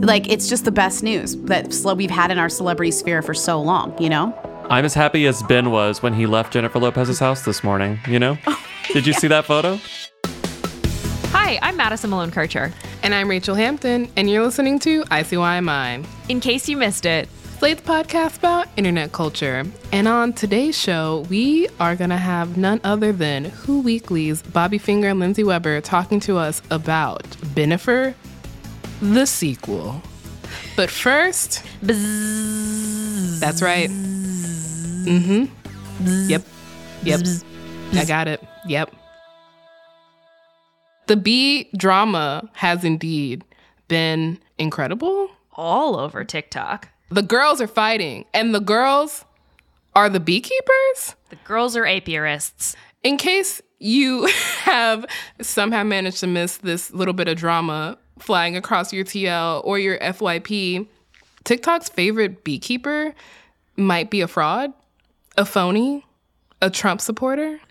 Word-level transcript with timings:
Like, 0.00 0.28
it's 0.30 0.48
just 0.48 0.64
the 0.64 0.70
best 0.70 1.02
news 1.02 1.34
that 1.46 1.72
sl- 1.72 1.94
we've 1.94 2.10
had 2.10 2.30
in 2.30 2.38
our 2.38 2.48
celebrity 2.48 2.92
sphere 2.92 3.20
for 3.20 3.34
so 3.34 3.60
long, 3.60 4.00
you 4.00 4.08
know? 4.08 4.32
I'm 4.70 4.84
as 4.84 4.94
happy 4.94 5.26
as 5.26 5.42
Ben 5.42 5.72
was 5.72 6.02
when 6.04 6.12
he 6.14 6.24
left 6.24 6.52
Jennifer 6.52 6.78
Lopez's 6.78 7.18
house 7.18 7.44
this 7.44 7.64
morning, 7.64 7.98
you 8.06 8.20
know? 8.20 8.38
Oh, 8.46 8.64
Did 8.92 9.08
you 9.08 9.12
see 9.12 9.26
that 9.26 9.44
photo? 9.44 9.80
Hi, 11.32 11.58
I'm 11.62 11.76
Madison 11.76 12.10
Malone 12.10 12.30
Kircher. 12.30 12.72
And 13.02 13.12
I'm 13.12 13.28
Rachel 13.28 13.56
Hampton, 13.56 14.08
and 14.16 14.30
you're 14.30 14.44
listening 14.44 14.78
to 14.80 15.02
ICYMI, 15.04 16.06
In 16.28 16.38
case 16.38 16.68
you 16.68 16.76
missed 16.76 17.04
it, 17.04 17.28
Slate's 17.58 17.82
podcast 17.82 18.38
about 18.38 18.68
internet 18.76 19.10
culture. 19.10 19.64
And 19.90 20.06
on 20.06 20.32
today's 20.32 20.78
show, 20.78 21.26
we 21.28 21.66
are 21.80 21.96
going 21.96 22.10
to 22.10 22.16
have 22.16 22.56
none 22.56 22.80
other 22.84 23.10
than 23.10 23.46
Who 23.46 23.80
Weekly's 23.80 24.42
Bobby 24.42 24.78
Finger 24.78 25.08
and 25.08 25.18
Lindsey 25.18 25.42
Weber 25.42 25.80
talking 25.80 26.20
to 26.20 26.36
us 26.36 26.62
about 26.70 27.24
Bennifer, 27.56 28.14
the 29.00 29.26
sequel. 29.26 30.02
But 30.76 30.90
first, 30.90 31.62
that's 31.82 33.62
right. 33.62 33.90
Mm 33.90 35.24
hmm. 35.24 36.28
Yep. 36.28 36.42
Yep. 37.02 37.20
I 37.94 38.04
got 38.04 38.28
it. 38.28 38.42
Yep. 38.66 38.94
The 41.06 41.16
B 41.16 41.70
drama 41.76 42.48
has 42.52 42.84
indeed 42.84 43.44
been 43.88 44.38
incredible. 44.58 45.30
all 45.54 45.98
over 45.98 46.22
TikTok. 46.22 46.88
The 47.10 47.22
girls 47.22 47.60
are 47.60 47.66
fighting, 47.66 48.26
and 48.34 48.54
the 48.54 48.60
girls 48.60 49.24
are 49.96 50.08
the 50.08 50.20
beekeepers. 50.20 51.16
The 51.30 51.36
girls 51.44 51.76
are 51.76 51.84
apiarists. 51.84 52.76
In 53.02 53.16
case 53.16 53.60
you 53.78 54.26
have 54.62 55.06
somehow 55.40 55.82
managed 55.82 56.20
to 56.20 56.26
miss 56.26 56.58
this 56.58 56.92
little 56.92 57.14
bit 57.14 57.26
of 57.28 57.36
drama 57.38 57.98
flying 58.18 58.56
across 58.56 58.92
your 58.92 59.04
TL 59.04 59.62
or 59.64 59.78
your 59.78 59.98
FYP, 59.98 60.86
TikTok's 61.44 61.88
favorite 61.88 62.44
beekeeper 62.44 63.14
might 63.76 64.10
be 64.10 64.20
a 64.20 64.28
fraud, 64.28 64.72
a 65.36 65.44
phony, 65.44 66.04
a 66.60 66.70
Trump 66.70 67.00
supporter. 67.00 67.60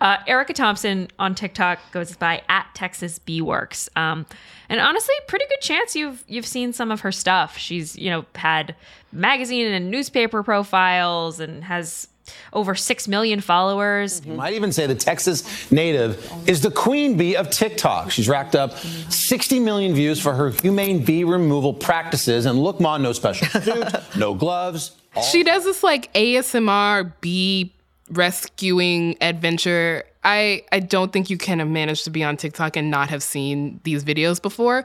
Uh, 0.00 0.18
Erica 0.28 0.52
Thompson 0.52 1.08
on 1.18 1.34
TikTok 1.34 1.80
goes 1.90 2.16
by 2.16 2.40
at 2.48 2.68
Texas 2.72 3.18
Bee 3.18 3.40
Works. 3.40 3.88
Um, 3.96 4.26
and 4.68 4.80
honestly, 4.80 5.14
pretty 5.26 5.46
good 5.48 5.60
chance 5.60 5.96
you've 5.96 6.24
you've 6.28 6.46
seen 6.46 6.72
some 6.72 6.90
of 6.90 7.00
her 7.00 7.12
stuff. 7.12 7.56
She's 7.58 7.96
you 7.96 8.10
know 8.10 8.24
had 8.34 8.74
magazine 9.12 9.66
and 9.66 9.90
newspaper 9.90 10.42
profiles 10.42 11.40
and 11.40 11.64
has 11.64 12.08
over 12.52 12.74
six 12.74 13.08
million 13.08 13.40
followers. 13.40 14.24
You 14.24 14.34
might 14.34 14.52
even 14.54 14.72
say 14.72 14.86
the 14.86 14.94
Texas 14.94 15.70
native 15.72 16.30
is 16.48 16.60
the 16.60 16.70
queen 16.70 17.16
bee 17.16 17.36
of 17.36 17.50
TikTok. 17.50 18.10
She's 18.10 18.28
racked 18.28 18.54
up 18.54 18.76
60 18.76 19.60
million 19.60 19.94
views 19.94 20.20
for 20.20 20.34
her 20.34 20.50
humane 20.50 21.04
bee 21.04 21.24
removal 21.24 21.72
practices. 21.72 22.46
And 22.46 22.58
look, 22.58 22.80
Ma, 22.80 22.98
no 22.98 23.12
special 23.12 23.46
suit, 23.62 23.84
no 24.16 24.34
gloves. 24.34 24.92
all 25.14 25.22
She 25.22 25.42
does 25.42 25.64
this 25.64 25.82
like 25.82 26.12
ASMR 26.14 27.12
bee 27.20 27.72
rescuing 28.10 29.16
adventure. 29.20 30.04
I 30.24 30.64
I 30.72 30.80
don't 30.80 31.12
think 31.12 31.30
you 31.30 31.38
can 31.38 31.58
have 31.58 31.68
managed 31.68 32.04
to 32.04 32.10
be 32.10 32.24
on 32.24 32.36
TikTok 32.36 32.76
and 32.76 32.90
not 32.90 33.10
have 33.10 33.22
seen 33.22 33.80
these 33.84 34.04
videos 34.04 34.40
before. 34.40 34.84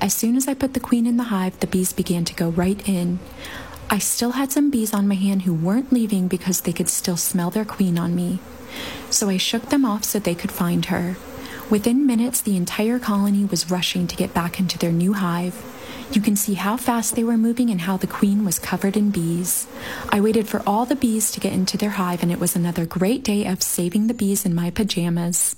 As 0.00 0.14
soon 0.14 0.36
as 0.36 0.48
I 0.48 0.54
put 0.54 0.74
the 0.74 0.80
queen 0.80 1.06
in 1.06 1.16
the 1.16 1.24
hive, 1.24 1.58
the 1.60 1.66
bees 1.66 1.92
began 1.92 2.24
to 2.24 2.34
go 2.34 2.50
right 2.50 2.88
in. 2.88 3.18
I 3.90 3.98
still 3.98 4.32
had 4.32 4.52
some 4.52 4.70
bees 4.70 4.92
on 4.92 5.08
my 5.08 5.14
hand 5.14 5.42
who 5.42 5.54
weren't 5.54 5.92
leaving 5.92 6.28
because 6.28 6.60
they 6.60 6.72
could 6.72 6.88
still 6.88 7.16
smell 7.16 7.50
their 7.50 7.64
queen 7.64 7.98
on 7.98 8.14
me. 8.14 8.38
So 9.10 9.28
I 9.28 9.38
shook 9.38 9.70
them 9.70 9.84
off 9.84 10.04
so 10.04 10.18
they 10.18 10.34
could 10.34 10.52
find 10.52 10.86
her. 10.86 11.16
Within 11.70 12.06
minutes, 12.06 12.40
the 12.40 12.56
entire 12.56 12.98
colony 12.98 13.44
was 13.44 13.70
rushing 13.70 14.06
to 14.06 14.16
get 14.16 14.34
back 14.34 14.58
into 14.58 14.78
their 14.78 14.92
new 14.92 15.14
hive. 15.14 15.54
You 16.10 16.22
can 16.22 16.36
see 16.36 16.54
how 16.54 16.78
fast 16.78 17.16
they 17.16 17.24
were 17.24 17.36
moving 17.36 17.68
and 17.68 17.82
how 17.82 17.98
the 17.98 18.06
queen 18.06 18.44
was 18.44 18.58
covered 18.58 18.96
in 18.96 19.10
bees. 19.10 19.66
I 20.10 20.20
waited 20.20 20.48
for 20.48 20.62
all 20.66 20.86
the 20.86 20.96
bees 20.96 21.30
to 21.32 21.40
get 21.40 21.52
into 21.52 21.76
their 21.76 21.90
hive, 21.90 22.22
and 22.22 22.32
it 22.32 22.40
was 22.40 22.56
another 22.56 22.86
great 22.86 23.22
day 23.22 23.44
of 23.44 23.62
saving 23.62 24.06
the 24.06 24.14
bees 24.14 24.46
in 24.46 24.54
my 24.54 24.70
pajamas. 24.70 25.56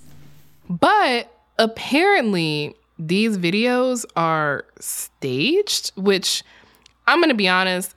But 0.68 1.32
apparently, 1.56 2.74
these 2.98 3.38
videos 3.38 4.04
are 4.16 4.64
staged, 4.80 5.92
which 5.94 6.42
I'm 7.06 7.20
going 7.20 7.28
to 7.28 7.34
be 7.34 7.48
honest, 7.48 7.94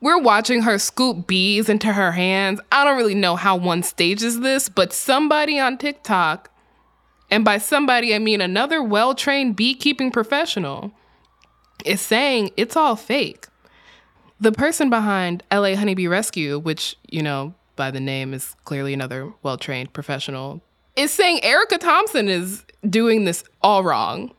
we're 0.00 0.18
watching 0.18 0.62
her 0.62 0.78
scoop 0.78 1.26
bees 1.26 1.68
into 1.68 1.92
her 1.92 2.12
hands. 2.12 2.60
I 2.72 2.84
don't 2.84 2.96
really 2.96 3.14
know 3.14 3.36
how 3.36 3.56
one 3.56 3.82
stages 3.82 4.40
this, 4.40 4.70
but 4.70 4.94
somebody 4.94 5.58
on 5.58 5.76
TikTok, 5.76 6.50
and 7.30 7.44
by 7.44 7.58
somebody, 7.58 8.14
I 8.14 8.18
mean 8.18 8.40
another 8.40 8.82
well 8.82 9.14
trained 9.14 9.54
beekeeping 9.54 10.10
professional, 10.10 10.92
is 11.84 12.00
saying 12.00 12.50
it's 12.56 12.76
all 12.76 12.96
fake. 12.96 13.46
The 14.40 14.52
person 14.52 14.88
behind 14.90 15.42
LA 15.52 15.74
Honeybee 15.74 16.06
Rescue, 16.06 16.58
which, 16.58 16.96
you 17.08 17.22
know, 17.22 17.54
by 17.76 17.90
the 17.90 18.00
name 18.00 18.32
is 18.34 18.54
clearly 18.64 18.94
another 18.94 19.32
well 19.42 19.58
trained 19.58 19.92
professional, 19.92 20.62
is 20.96 21.10
saying 21.12 21.42
Erica 21.44 21.78
Thompson 21.78 22.28
is 22.28 22.64
doing 22.88 23.24
this 23.24 23.44
all 23.62 23.82
wrong. 23.84 24.32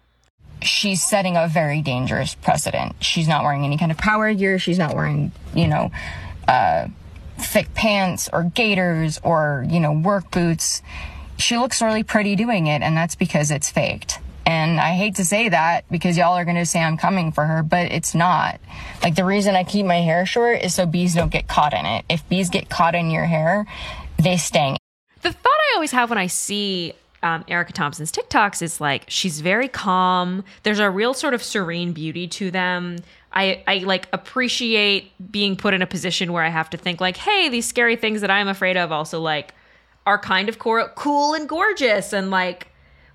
she's 0.64 1.04
setting 1.04 1.36
a 1.36 1.48
very 1.48 1.82
dangerous 1.82 2.36
precedent. 2.36 2.96
She's 3.04 3.28
not 3.28 3.44
wearing 3.44 3.66
any 3.66 3.78
kind 3.78 3.92
of 3.92 3.98
power 3.98 4.32
gear. 4.34 4.60
She's 4.60 4.78
not 4.78 4.96
wearing, 4.96 5.32
you 5.56 5.68
know, 5.68 5.92
uh, 6.48 6.88
thick 7.40 7.74
pants 7.74 8.30
or 8.32 8.44
gaiters 8.44 9.20
or, 9.24 9.66
you 9.70 9.80
know, 9.80 9.92
work 9.92 10.30
boots. 10.32 10.82
She 11.38 11.58
looks 11.58 11.82
really 11.82 12.04
pretty 12.04 12.36
doing 12.36 12.68
it, 12.68 12.84
and 12.84 12.96
that's 12.96 13.16
because 13.16 13.50
it's 13.50 13.72
faked. 13.72 14.20
And 14.46 14.80
I 14.80 14.94
hate 14.94 15.16
to 15.16 15.26
say 15.26 15.50
that 15.50 15.86
because 15.92 16.18
y'all 16.18 16.38
are 16.38 16.46
going 16.46 16.58
to 16.58 16.66
say 16.66 16.82
I'm 16.82 16.98
coming 16.98 17.32
for 17.32 17.46
her, 17.46 17.64
but 17.64 17.92
it's 17.92 18.16
not. 18.16 18.60
Like 19.04 19.16
the 19.16 19.26
reason 19.26 19.56
I 19.56 19.64
keep 19.64 19.86
my 19.86 20.02
hair 20.02 20.26
short 20.26 20.62
is 20.62 20.74
so 20.74 20.86
bees 20.86 21.16
don't 21.16 21.32
get 21.32 21.48
caught 21.48 21.74
in 21.74 21.86
it. 21.86 22.06
If 22.10 22.28
bees 22.28 22.50
get 22.50 22.70
caught 22.70 22.96
in 22.96 23.12
your 23.12 23.26
hair, 23.26 23.66
they 24.18 24.38
sting. 24.38 24.78
The 25.22 25.32
thought 25.32 25.46
I 25.46 25.74
always 25.76 25.92
have 25.92 26.10
when 26.10 26.18
I 26.18 26.28
see 26.28 26.94
um, 27.24 27.46
Erica 27.48 27.74
Thompson's 27.74 28.12
TikToks 28.12 28.62
is 28.62 28.82
like 28.82 29.06
she's 29.08 29.42
very 29.42 29.68
calm. 29.68 30.44
There's 30.64 30.80
a 30.80 30.90
real 30.90 31.14
sort 31.14 31.34
of 31.34 31.44
serene 31.44 31.94
beauty 31.94 32.28
to 32.30 32.50
them. 32.52 32.98
I, 33.34 33.64
I 33.68 33.78
like 33.80 34.10
appreciate 34.12 35.12
being 35.32 35.56
put 35.56 35.74
in 35.74 35.82
a 35.82 35.88
position 35.88 36.34
where 36.34 36.44
I 36.44 36.50
have 36.50 36.70
to 36.72 36.78
think 36.78 37.00
like, 37.00 37.18
hey, 37.18 37.50
these 37.50 37.68
scary 37.68 37.96
things 37.96 38.22
that 38.22 38.32
I'm 38.32 38.48
afraid 38.48 38.76
of 38.76 38.92
also 38.92 39.22
like 39.22 39.54
are 40.06 40.18
kind 40.18 40.50
of 40.50 40.58
cool 40.58 41.34
and 41.34 41.48
gorgeous 41.48 42.12
and 42.12 42.32
like 42.32 42.68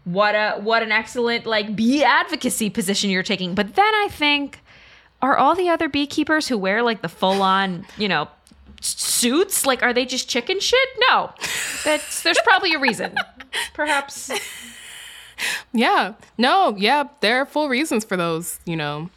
what 0.07 0.37
a 0.37 0.53
what 0.61 0.85
an 0.85 0.93
excellent 0.93 1.47
like 1.47 1.75
bee 1.75 2.05
advocacy 2.05 2.71
position 2.71 3.11
you're 3.11 3.25
taking. 3.25 3.55
But 3.57 3.75
then 3.75 3.93
I 3.95 4.09
think 4.09 4.61
are 5.21 5.37
all 5.37 5.57
the 5.57 5.69
other 5.69 5.89
beekeepers 5.89 6.47
who 6.47 6.57
wear 6.57 6.83
like 6.83 7.03
the 7.03 7.09
full 7.09 7.43
on, 7.43 7.85
you 7.99 8.09
know, 8.09 8.29
suits 8.81 9.67
like 9.67 9.83
are 9.83 9.93
they 9.93 10.07
just 10.07 10.29
chicken 10.29 10.61
shit? 10.61 10.89
No. 11.11 11.33
That's 11.85 12.23
there's 12.23 12.39
probably 12.45 12.73
a 12.75 12.79
reason. 12.79 13.17
Perhaps 13.75 14.31
Yeah. 15.73 16.15
No, 16.39 16.77
yeah, 16.79 17.05
there 17.21 17.41
are 17.41 17.47
full 17.47 17.69
reasons 17.69 18.05
for 18.05 18.17
those, 18.17 18.61
you 18.65 18.77
know, 18.77 19.11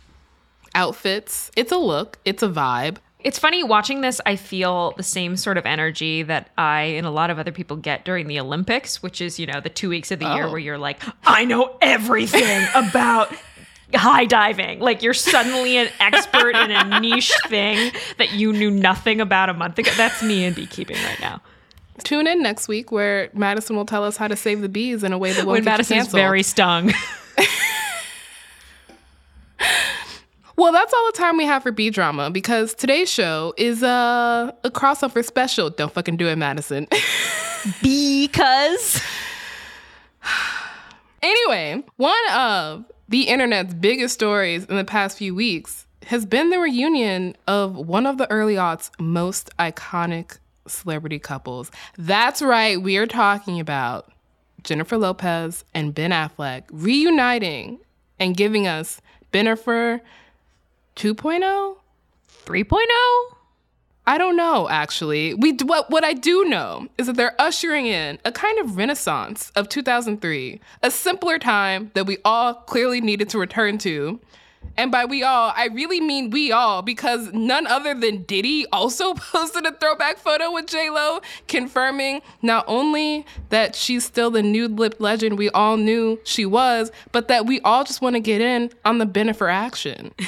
outfits. 0.73 1.51
It's 1.55 1.71
a 1.71 1.77
look, 1.77 2.17
it's 2.25 2.41
a 2.41 2.49
vibe. 2.49 2.97
It's 3.21 3.37
funny 3.37 3.63
watching 3.63 3.99
this. 4.01 4.21
I 4.25 4.37
feel 4.37 4.93
the 4.95 5.03
same 5.03 5.35
sort 5.35 5.57
of 5.57 5.65
energy 5.65 6.23
that 6.23 6.49
I 6.57 6.81
and 6.83 7.05
a 7.05 7.09
lot 7.09 7.29
of 7.29 7.37
other 7.37 7.51
people 7.51 7.75
get 7.75 8.05
during 8.05 8.27
the 8.27 8.39
Olympics, 8.39 9.03
which 9.03 9.19
is, 9.19 9.37
you 9.39 9.45
know, 9.45 9.59
the 9.59 9.69
two 9.69 9.89
weeks 9.89 10.09
of 10.11 10.19
the 10.19 10.25
year 10.33 10.45
Oh. 10.45 10.51
where 10.51 10.59
you're 10.59 10.77
like, 10.77 11.01
I 11.25 11.43
know 11.43 11.75
everything 11.81 12.65
about 12.75 13.33
high 13.93 14.23
diving. 14.25 14.79
Like 14.79 15.01
you're 15.03 15.13
suddenly 15.13 15.75
an 15.77 15.89
expert 15.99 16.55
in 16.55 16.71
a 16.71 16.99
niche 17.01 17.33
thing 17.47 17.91
that 18.19 18.31
you 18.33 18.53
knew 18.53 18.71
nothing 18.71 19.19
about 19.19 19.49
a 19.49 19.53
month 19.53 19.77
ago. 19.79 19.91
That's 19.97 20.23
me 20.23 20.45
in 20.45 20.53
beekeeping 20.53 20.95
right 21.03 21.19
now. 21.19 21.41
Tune 22.05 22.25
in 22.27 22.41
next 22.41 22.69
week 22.69 22.89
where 22.93 23.29
Madison 23.33 23.75
will 23.75 23.85
tell 23.85 24.05
us 24.05 24.15
how 24.15 24.29
to 24.29 24.37
save 24.37 24.61
the 24.61 24.69
bees 24.69 25.03
in 25.03 25.11
a 25.11 25.17
way 25.17 25.33
that 25.33 25.45
won't 25.45 25.57
When 25.57 25.63
Madison's 25.65 26.07
very 26.07 26.43
stung. 26.43 26.93
Well, 30.59 30.73
that's 30.73 30.93
all 30.93 31.05
the 31.05 31.17
time 31.17 31.37
we 31.37 31.45
have 31.45 31.63
for 31.63 31.71
B 31.71 31.89
drama 31.89 32.29
because 32.29 32.73
today's 32.73 33.09
show 33.09 33.53
is 33.55 33.81
uh, 33.81 34.51
a 34.65 34.69
crossover 34.69 35.23
special. 35.23 35.69
Don't 35.69 35.93
fucking 35.93 36.17
do 36.17 36.27
it, 36.27 36.35
Madison. 36.35 36.85
because 37.81 39.01
Anyway, 41.21 41.81
one 41.95 42.29
of 42.33 42.83
the 43.07 43.29
internet's 43.29 43.73
biggest 43.73 44.13
stories 44.13 44.65
in 44.65 44.75
the 44.75 44.83
past 44.83 45.17
few 45.17 45.33
weeks 45.33 45.87
has 46.07 46.25
been 46.25 46.49
the 46.49 46.59
reunion 46.59 47.37
of 47.47 47.77
one 47.77 48.05
of 48.05 48.17
the 48.17 48.29
early 48.29 48.55
aughts 48.55 48.91
most 48.99 49.49
iconic 49.59 50.39
celebrity 50.67 51.19
couples. 51.19 51.71
That's 51.97 52.41
right, 52.41 52.81
we 52.81 52.97
are 52.97 53.07
talking 53.07 53.61
about 53.61 54.11
Jennifer 54.63 54.97
Lopez 54.97 55.63
and 55.73 55.95
Ben 55.95 56.11
Affleck 56.11 56.63
reuniting 56.69 57.79
and 58.19 58.35
giving 58.35 58.67
us 58.67 58.99
Bennifer 59.31 60.01
2.0? 60.99 61.77
3.0? 62.45 63.35
I 64.05 64.17
don't 64.17 64.35
know, 64.35 64.67
actually. 64.67 65.33
We 65.33 65.53
what 65.63 65.89
what 65.89 66.03
I 66.03 66.11
do 66.11 66.43
know 66.43 66.87
is 66.97 67.07
that 67.07 67.15
they're 67.15 67.39
ushering 67.39 67.85
in 67.85 68.19
a 68.25 68.33
kind 68.33 68.59
of 68.59 68.75
renaissance 68.75 69.49
of 69.55 69.69
2003, 69.69 70.59
a 70.83 70.91
simpler 70.91 71.39
time 71.39 71.91
that 71.93 72.05
we 72.05 72.17
all 72.25 72.53
clearly 72.53 72.99
needed 72.99 73.29
to 73.29 73.39
return 73.39 73.77
to. 73.77 74.19
And 74.79 74.93
by 74.93 75.03
we 75.03 75.23
all, 75.23 75.51
I 75.57 75.65
really 75.65 75.99
mean 75.99 76.29
we 76.29 76.53
all, 76.53 76.81
because 76.81 77.33
none 77.33 77.67
other 77.67 77.93
than 77.93 78.23
Diddy 78.23 78.65
also 78.71 79.13
posted 79.15 79.65
a 79.65 79.73
throwback 79.73 80.17
photo 80.17 80.53
with 80.53 80.67
J 80.67 80.89
Lo, 80.89 81.19
confirming 81.49 82.21
not 82.41 82.63
only 82.65 83.25
that 83.49 83.75
she's 83.75 84.05
still 84.05 84.31
the 84.31 84.41
nude-lipped 84.41 85.01
legend 85.01 85.37
we 85.37 85.49
all 85.49 85.75
knew 85.75 86.17
she 86.23 86.45
was, 86.45 86.93
but 87.11 87.27
that 87.27 87.45
we 87.45 87.59
all 87.59 87.83
just 87.83 88.01
want 88.01 88.15
to 88.15 88.21
get 88.21 88.39
in 88.39 88.71
on 88.85 88.99
the 88.99 89.05
Bennifer 89.05 89.51
action. 89.51 90.13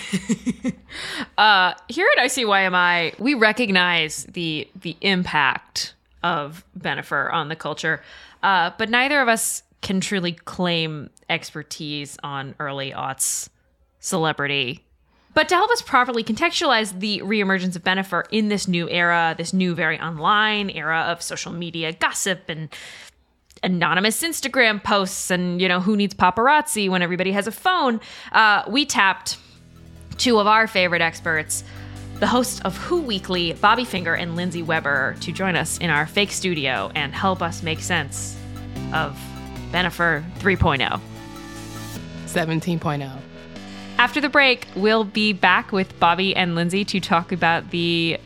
Uh, 1.38 1.74
here 1.88 2.08
at 2.18 2.26
ICYMI, 2.26 3.18
we 3.18 3.34
recognize 3.34 4.26
the 4.26 4.68
the 4.76 4.98
impact 5.00 5.96
of 6.22 6.66
Bennifer 6.78 7.32
on 7.32 7.48
the 7.48 7.56
culture, 7.56 8.02
uh, 8.44 8.72
but 8.78 8.90
neither 8.90 9.22
of 9.22 9.30
us 9.30 9.64
can 9.82 10.02
truly 10.02 10.34
claim 10.34 11.10
expertise 11.30 12.18
on 12.24 12.56
early 12.60 12.92
aughts 12.92 13.48
celebrity. 14.02 14.84
But 15.34 15.48
to 15.48 15.56
help 15.56 15.72
us 15.72 15.82
properly 15.82 16.24
contextualize 16.26 17.00
the 17.00 17.22
reemergence 17.22 17.78
of 17.78 17.84
Bennifer 17.84 18.24
in 18.32 18.50
this 18.50 18.68
new 18.68 18.90
era, 18.90 19.34
this 19.38 19.54
new 19.54 19.74
very 19.74 19.98
online 19.98 20.70
era 20.70 21.06
of 21.08 21.22
social 21.22 21.54
media 21.54 21.94
gossip 21.94 22.50
and 22.50 22.68
anonymous 23.64 24.22
Instagram 24.24 24.84
posts, 24.84 25.32
and 25.32 25.62
you 25.62 25.70
know 25.70 25.80
who 25.80 25.96
needs 25.96 26.14
paparazzi 26.14 26.90
when 26.90 27.02
everybody 27.02 27.32
has 27.32 27.48
a 27.48 27.52
phone, 27.52 28.02
uh, 28.34 28.64
we 28.68 28.86
tapped 28.86 29.38
two 30.18 30.40
of 30.40 30.48
our 30.48 30.68
favorite 30.68 31.02
experts, 31.02 31.64
the 32.20 32.28
host 32.28 32.64
of 32.66 32.76
Who 32.78 33.02
Weekly, 33.02 33.54
Bobby 33.54 33.86
Finger 33.86 34.14
and 34.14 34.36
Lindsey 34.36 34.62
Weber, 34.62 35.16
to 35.22 35.32
join 35.32 35.56
us 35.56 35.78
in 35.78 35.90
our 35.90 36.06
fake 36.06 36.32
studio 36.32 36.92
and 36.94 37.14
help 37.14 37.42
us 37.42 37.64
make 37.64 37.80
sense 37.80 38.38
of 38.94 39.18
Bennifer 39.72 40.24
3.0. 40.40 41.00
17.0. 42.26 43.31
After 44.02 44.20
the 44.20 44.30
break, 44.30 44.66
we'll 44.76 45.04
be 45.04 45.32
back 45.32 45.72
with 45.72 46.00
Bobby 46.00 46.36
and 46.36 46.56
Lindsey 46.56 46.84
to 46.86 47.00
talk 47.00 47.32
about 47.32 47.70
the 47.70 48.18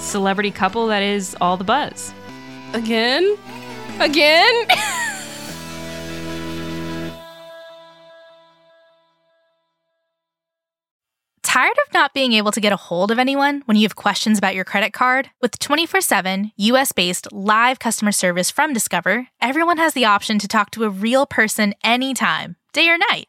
celebrity 0.00 0.50
couple 0.50 0.88
that 0.88 1.00
is 1.00 1.36
all 1.40 1.56
the 1.56 1.62
buzz. 1.62 2.12
Again? 2.72 3.36
Again? 4.00 4.66
Tired 11.44 11.78
of 11.86 11.92
not 11.94 12.12
being 12.12 12.32
able 12.32 12.50
to 12.50 12.60
get 12.60 12.72
a 12.72 12.76
hold 12.76 13.12
of 13.12 13.20
anyone 13.20 13.62
when 13.66 13.76
you 13.76 13.84
have 13.84 13.94
questions 13.94 14.38
about 14.38 14.56
your 14.56 14.64
credit 14.64 14.92
card? 14.92 15.30
With 15.40 15.56
24 15.60 16.00
7 16.00 16.50
US 16.56 16.90
based 16.90 17.32
live 17.32 17.78
customer 17.78 18.10
service 18.10 18.50
from 18.50 18.72
Discover, 18.72 19.28
everyone 19.40 19.78
has 19.78 19.94
the 19.94 20.06
option 20.06 20.40
to 20.40 20.48
talk 20.48 20.72
to 20.72 20.82
a 20.82 20.90
real 20.90 21.26
person 21.26 21.76
anytime, 21.84 22.56
day 22.72 22.88
or 22.88 22.98
night. 22.98 23.28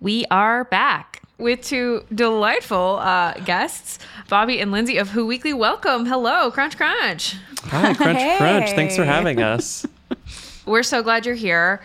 We 0.00 0.24
are 0.30 0.64
back 0.64 1.22
with 1.38 1.62
two 1.62 2.04
delightful 2.14 2.98
uh, 3.00 3.34
guests, 3.44 3.98
Bobby 4.28 4.60
and 4.60 4.70
Lindsey 4.70 4.96
of 4.98 5.10
Who 5.10 5.26
Weekly. 5.26 5.52
Welcome. 5.52 6.06
Hello, 6.06 6.50
Crunch 6.50 6.76
Crunch. 6.76 7.34
Hi, 7.62 7.94
Crunch 7.94 8.18
Crunch. 8.38 8.70
Thanks 8.70 8.96
for 8.96 9.04
having 9.04 9.42
us. 9.42 9.84
We're 10.66 10.82
so 10.84 11.02
glad 11.02 11.26
you're 11.26 11.34
here 11.34 11.82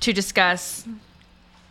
to 0.00 0.12
discuss 0.12 0.86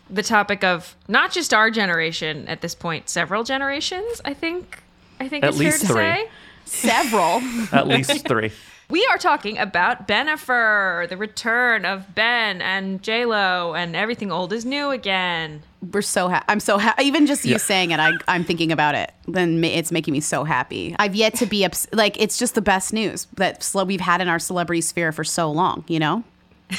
the 0.09 0.23
topic 0.23 0.63
of 0.63 0.95
not 1.07 1.31
just 1.31 1.53
our 1.53 1.71
generation 1.71 2.47
at 2.47 2.62
this 2.62 2.75
point, 2.75 3.07
several 3.09 3.44
generations, 3.44 4.19
I 4.25 4.33
think. 4.33 4.83
I 5.19 5.27
think 5.29 5.44
At 5.44 5.50
it's 5.51 5.57
least 5.57 5.85
fair 5.85 5.88
to 5.88 5.94
three. 5.94 6.03
say. 6.03 6.29
Several. 6.65 7.41
At 7.71 7.88
least 7.88 8.27
three. 8.27 8.51
We 8.91 9.05
are 9.09 9.17
talking 9.17 9.57
about 9.57 10.05
Bennifer, 10.07 11.07
the 11.07 11.15
return 11.15 11.85
of 11.85 12.13
Ben 12.13 12.61
and 12.61 13.01
J 13.01 13.23
Lo, 13.25 13.73
and 13.73 13.95
everything 13.95 14.31
old 14.33 14.51
is 14.51 14.65
new 14.65 14.89
again. 14.89 15.63
We're 15.93 16.01
so 16.01 16.27
ha- 16.27 16.43
I'm 16.49 16.59
so 16.59 16.77
ha- 16.77 16.93
even 17.01 17.25
just 17.25 17.45
you 17.45 17.51
Yeah. 17.53 17.57
saying 17.57 17.91
it, 17.91 17.99
I, 18.01 18.11
I'm 18.27 18.43
thinking 18.43 18.69
about 18.71 18.95
it. 18.95 19.13
Then 19.29 19.63
it's 19.63 19.91
making 19.93 20.11
me 20.11 20.19
so 20.19 20.43
happy. 20.43 20.93
I've 20.99 21.15
yet 21.15 21.35
to 21.35 21.45
be 21.45 21.63
ups- 21.63 21.88
like 21.93 22.19
it's 22.21 22.38
just 22.38 22.53
the 22.53 22.61
best 22.61 22.91
news 22.91 23.27
that 23.35 23.63
cele- 23.63 23.85
we've 23.85 24.01
had 24.01 24.19
in 24.19 24.27
our 24.27 24.39
celebrity 24.39 24.81
sphere 24.81 25.13
for 25.13 25.23
so 25.23 25.49
long. 25.49 25.85
You 25.87 25.99
know, 25.99 26.23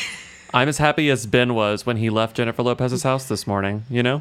I'm 0.54 0.68
as 0.68 0.76
happy 0.76 1.08
as 1.08 1.24
Ben 1.24 1.54
was 1.54 1.86
when 1.86 1.96
he 1.96 2.10
left 2.10 2.36
Jennifer 2.36 2.62
Lopez's 2.62 3.04
house 3.04 3.24
this 3.26 3.46
morning. 3.46 3.84
You 3.88 4.02
know? 4.02 4.20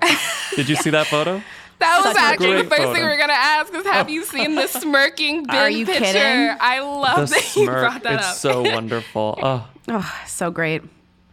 Did 0.56 0.70
you 0.70 0.78
see 0.78 0.92
that 0.92 1.08
photo? 1.08 1.42
That 1.82 2.02
was 2.06 2.16
actually 2.16 2.54
the 2.54 2.64
great 2.64 2.70
first 2.70 2.94
thing 2.94 3.04
we 3.04 3.10
were 3.10 3.18
gonna 3.18 3.34
ask 3.34 3.74
is 3.74 3.86
have 3.86 4.10
you 4.10 4.24
seen 4.24 4.56
the 4.56 4.68
smirking 4.68 5.44
Ben 5.48 5.56
Are 5.58 5.70
you 5.70 5.86
picture? 5.86 6.04
kidding? 6.06 6.58
I 6.60 6.80
love 6.80 7.30
The 7.30 7.36
that 7.36 7.56
you 7.56 7.66
smirk. 7.66 7.82
brought 7.82 8.04
that 8.04 8.14
It's 8.20 8.28
up. 8.28 8.36
so 8.36 8.62
wonderful. 8.62 9.38
Oh, 9.44 9.68
oh, 9.90 10.22
so 10.28 10.52
great. 10.52 10.84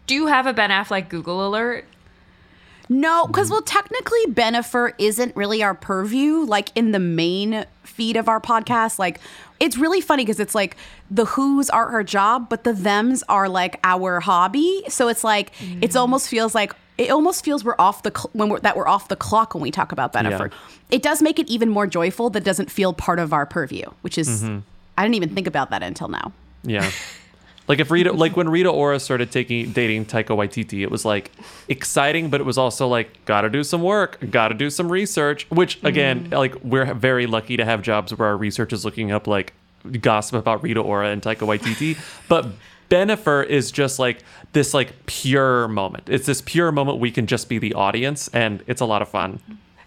Do 0.06 0.14
you 0.14 0.26
have 0.26 0.46
a 0.46 0.52
Ben 0.54 0.70
Affleck 0.70 1.08
Google 1.08 1.46
alert? 1.46 1.84
No, 2.88 3.26
because 3.26 3.50
well, 3.50 3.60
technically, 3.60 4.24
Bennifer 4.28 4.94
isn't 4.98 5.36
really 5.36 5.62
our 5.62 5.74
purview. 5.74 6.38
Like 6.38 6.70
in 6.74 6.92
the 6.92 6.98
main 6.98 7.66
feed 7.84 8.16
of 8.16 8.28
our 8.28 8.40
podcast, 8.40 8.98
like 8.98 9.20
it's 9.60 9.76
really 9.76 10.00
funny 10.00 10.24
because 10.24 10.40
it's 10.40 10.54
like 10.54 10.76
the 11.10 11.26
Who's 11.26 11.68
are 11.68 11.90
her 11.90 12.02
job, 12.02 12.48
but 12.48 12.64
the 12.64 12.72
Them's 12.72 13.22
are 13.28 13.48
like 13.48 13.78
our 13.84 14.20
hobby. 14.20 14.84
So 14.88 15.08
it's 15.08 15.22
like 15.22 15.52
it 15.60 15.90
mm. 15.90 15.96
almost 16.00 16.28
feels 16.28 16.54
like 16.54 16.72
it 16.98 17.10
almost 17.10 17.44
feels 17.44 17.64
we're 17.64 17.76
off 17.78 18.02
the 18.02 18.10
cl- 18.10 18.30
when 18.32 18.48
we're 18.48 18.60
that 18.60 18.76
we're 18.76 18.88
off 18.88 19.08
the 19.08 19.16
clock 19.16 19.54
when 19.54 19.62
we 19.62 19.70
talk 19.70 19.92
about 19.92 20.12
Bennifer. 20.12 20.50
Yeah. 20.50 20.56
It 20.90 21.02
does 21.02 21.22
make 21.22 21.38
it 21.38 21.48
even 21.48 21.70
more 21.70 21.86
joyful 21.86 22.28
that 22.30 22.44
doesn't 22.44 22.70
feel 22.70 22.92
part 22.92 23.18
of 23.18 23.32
our 23.32 23.46
purview, 23.46 23.86
which 24.02 24.18
is 24.18 24.42
mm-hmm. 24.42 24.58
I 24.98 25.02
didn't 25.02 25.14
even 25.14 25.34
think 25.34 25.46
about 25.46 25.70
that 25.70 25.82
until 25.82 26.08
now. 26.08 26.32
yeah. 26.64 26.90
Like 27.68 27.80
if 27.80 27.90
Rita, 27.90 28.12
like 28.12 28.34
when 28.34 28.48
Rita 28.48 28.70
Ora 28.70 28.98
started 28.98 29.30
taking 29.30 29.72
dating 29.72 30.06
Taika 30.06 30.28
Waititi, 30.28 30.82
it 30.82 30.90
was 30.90 31.04
like 31.04 31.30
exciting, 31.68 32.30
but 32.30 32.40
it 32.40 32.44
was 32.44 32.56
also 32.56 32.88
like 32.88 33.22
gotta 33.26 33.50
do 33.50 33.62
some 33.62 33.82
work, 33.82 34.18
gotta 34.30 34.54
do 34.54 34.70
some 34.70 34.90
research. 34.90 35.46
Which 35.50 35.78
again, 35.84 36.24
mm-hmm. 36.24 36.32
like 36.32 36.54
we're 36.64 36.94
very 36.94 37.26
lucky 37.26 37.58
to 37.58 37.66
have 37.66 37.82
jobs 37.82 38.16
where 38.16 38.26
our 38.26 38.38
research 38.38 38.72
is 38.72 38.86
looking 38.86 39.12
up 39.12 39.26
like 39.26 39.52
gossip 40.00 40.36
about 40.36 40.62
Rita 40.62 40.80
Ora 40.80 41.10
and 41.10 41.20
Taika 41.20 41.46
Waititi. 41.46 41.98
but 42.28 42.46
Bennifer 42.88 43.46
is 43.46 43.70
just 43.70 43.98
like 43.98 44.22
this 44.52 44.74
like 44.74 45.06
pure 45.06 45.68
moment. 45.68 46.08
It's 46.08 46.26
this 46.26 46.40
pure 46.40 46.72
moment 46.72 46.98
we 46.98 47.10
can 47.10 47.26
just 47.26 47.48
be 47.48 47.58
the 47.58 47.74
audience, 47.74 48.28
and 48.28 48.62
it's 48.66 48.80
a 48.80 48.86
lot 48.86 49.02
of 49.02 49.08
fun. 49.08 49.40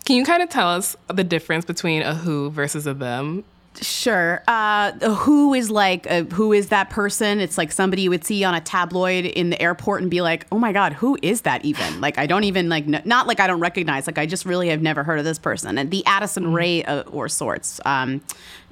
Can 0.06 0.16
you 0.16 0.26
kind 0.26 0.42
of 0.42 0.50
tell 0.50 0.68
us 0.68 0.96
the 1.08 1.24
difference 1.24 1.66
between 1.66 2.02
a 2.02 2.16
who 2.16 2.50
versus 2.50 2.88
a 2.88 2.94
them? 2.94 3.44
Sure. 3.80 4.44
Uh, 4.48 4.92
who 4.92 5.54
is 5.54 5.72
like, 5.72 6.06
uh, 6.12 6.24
who 6.24 6.52
is 6.52 6.70
that 6.70 6.90
person? 6.90 7.40
It's 7.40 7.58
like 7.58 7.72
somebody 7.72 8.02
you 8.02 8.10
would 8.10 8.26
see 8.26 8.44
on 8.44 8.54
a 8.54 8.60
tabloid 8.60 9.24
in 9.24 9.50
the 9.50 9.62
airport 9.62 10.02
and 10.02 10.12
be 10.12 10.22
like, 10.22 10.46
oh 10.52 10.60
my 10.60 10.74
God, 10.74 10.92
who 10.92 11.18
is 11.22 11.42
that 11.42 11.64
even? 11.64 12.02
Like, 12.02 12.18
I 12.18 12.26
don't 12.26 12.44
even 12.44 12.68
like, 12.68 12.86
kn- 12.86 13.02
not 13.06 13.28
like 13.28 13.40
I 13.40 13.48
don't 13.48 13.62
recognize, 13.62 14.08
like, 14.08 14.18
I 14.18 14.26
just 14.26 14.46
really 14.46 14.68
have 14.68 14.82
never 14.82 15.04
heard 15.04 15.20
of 15.20 15.26
this 15.26 15.40
person. 15.40 15.78
And 15.78 15.90
the 15.90 16.06
Addison 16.06 16.52
Rae 16.52 16.84
uh, 16.84 17.04
or 17.04 17.30
sorts. 17.30 17.80
Um, 17.86 18.22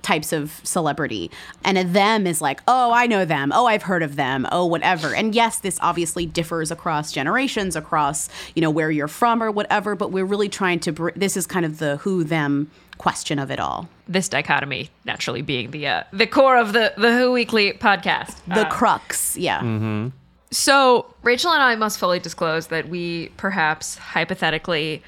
types 0.01 0.33
of 0.33 0.59
celebrity. 0.63 1.29
And 1.63 1.77
a 1.77 1.83
them 1.83 2.25
is 2.27 2.41
like, 2.41 2.61
oh, 2.67 2.91
I 2.91 3.07
know 3.07 3.25
them. 3.25 3.51
Oh, 3.53 3.65
I've 3.65 3.83
heard 3.83 4.03
of 4.03 4.15
them. 4.15 4.47
Oh, 4.51 4.65
whatever. 4.65 5.13
And 5.15 5.35
yes, 5.35 5.59
this 5.59 5.77
obviously 5.81 6.25
differs 6.25 6.71
across 6.71 7.11
generations, 7.11 7.75
across, 7.75 8.29
you 8.55 8.61
know, 8.61 8.69
where 8.69 8.91
you're 8.91 9.07
from 9.07 9.41
or 9.43 9.51
whatever, 9.51 9.95
but 9.95 10.11
we're 10.11 10.25
really 10.25 10.49
trying 10.49 10.79
to, 10.81 10.91
br- 10.91 11.09
this 11.15 11.35
is 11.37 11.45
kind 11.45 11.65
of 11.65 11.79
the 11.79 11.97
who 11.97 12.23
them 12.23 12.69
question 12.97 13.39
of 13.39 13.49
it 13.49 13.59
all. 13.59 13.87
This 14.07 14.27
dichotomy 14.27 14.89
naturally 15.05 15.41
being 15.41 15.71
the 15.71 15.87
uh, 15.87 16.03
the 16.11 16.27
core 16.27 16.57
of 16.57 16.73
the 16.73 16.93
the 16.97 17.13
Who 17.15 17.31
Weekly 17.31 17.71
podcast. 17.73 18.35
The 18.47 18.67
Uh, 18.67 18.69
crux, 18.69 19.37
yeah. 19.37 20.09
So 20.51 21.05
Rachel 21.21 21.51
and 21.53 21.61
I 21.61 21.75
must 21.75 21.99
fully 21.99 22.19
disclose 22.19 22.67
that 22.67 22.89
we 22.89 23.29
perhaps 23.37 23.97
hypothetically 23.97 25.03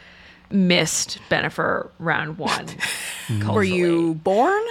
missed 0.53 1.19
Bennifer 1.29 1.89
round 1.99 2.37
one. 2.37 2.67
Were 3.49 3.63
you 3.63 4.15
born? 4.15 4.61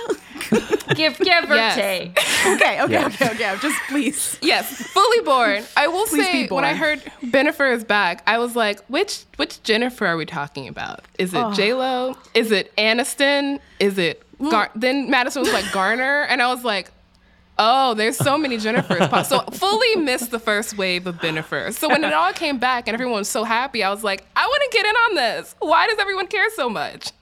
give 0.95 1.17
give 1.19 1.51
or 1.51 1.55
Yes. 1.55 1.75
take. 1.75 2.19
okay, 2.55 2.81
okay, 2.83 2.93
Yeah. 2.93 3.07
okay, 3.07 3.31
okay. 3.31 3.57
Just 3.61 3.81
please. 3.89 4.39
Yes, 4.43 4.71
fully 4.89 5.21
born. 5.21 5.63
I 5.77 5.87
will 5.89 6.07
Please 6.07 6.25
say 6.25 6.47
when 6.49 6.65
I 6.65 6.75
heard 6.75 7.01
Bennifer 7.23 7.73
is 7.75 7.85
back, 7.85 8.23
I 8.27 8.39
was 8.39 8.57
like, 8.57 8.81
which 8.87 9.25
which 9.37 9.63
Jennifer 9.63 10.07
are 10.07 10.17
we 10.17 10.27
talking 10.27 10.69
about? 10.69 11.05
Is 11.19 11.35
Oh. 11.35 11.51
it 11.51 11.55
J 11.55 11.75
Lo? 11.75 12.17
Is 12.35 12.51
it 12.51 12.75
Aniston? 12.77 13.61
Is 13.79 13.99
it 13.99 14.23
Gar- 14.51 14.71
then 14.75 15.11
Madison 15.11 15.43
was 15.43 15.53
like 15.53 15.71
Garner, 15.73 16.23
and 16.23 16.41
I 16.43 16.53
was 16.53 16.65
like. 16.65 16.91
Oh, 17.63 17.93
there's 17.95 18.17
so 18.17 18.39
many 18.39 18.57
Jennifers. 18.57 19.11
pop- 19.11 19.27
So 19.27 19.41
fully 19.53 19.97
missed 19.97 20.31
the 20.31 20.39
first 20.39 20.79
wave 20.79 21.07
of 21.07 21.17
Bennifer. 21.17 21.73
So 21.75 21.89
when 21.91 22.03
it 22.05 22.13
all 22.15 22.33
came 22.33 22.59
back 22.59 22.89
and 22.89 22.95
everyone 22.95 23.17
was 23.19 23.29
so 23.29 23.45
happy, 23.45 23.85
I 23.85 23.91
was 23.91 24.03
like, 24.03 24.25
I 24.35 24.47
want 24.47 24.63
to 24.71 24.77
get 24.77 24.87
in 24.87 24.95
on 24.97 25.15
this. 25.17 25.55
Why 25.59 25.87
does 25.87 25.99
everyone 25.99 26.27
care 26.27 26.49
so 26.51 26.71
much? 26.71 27.13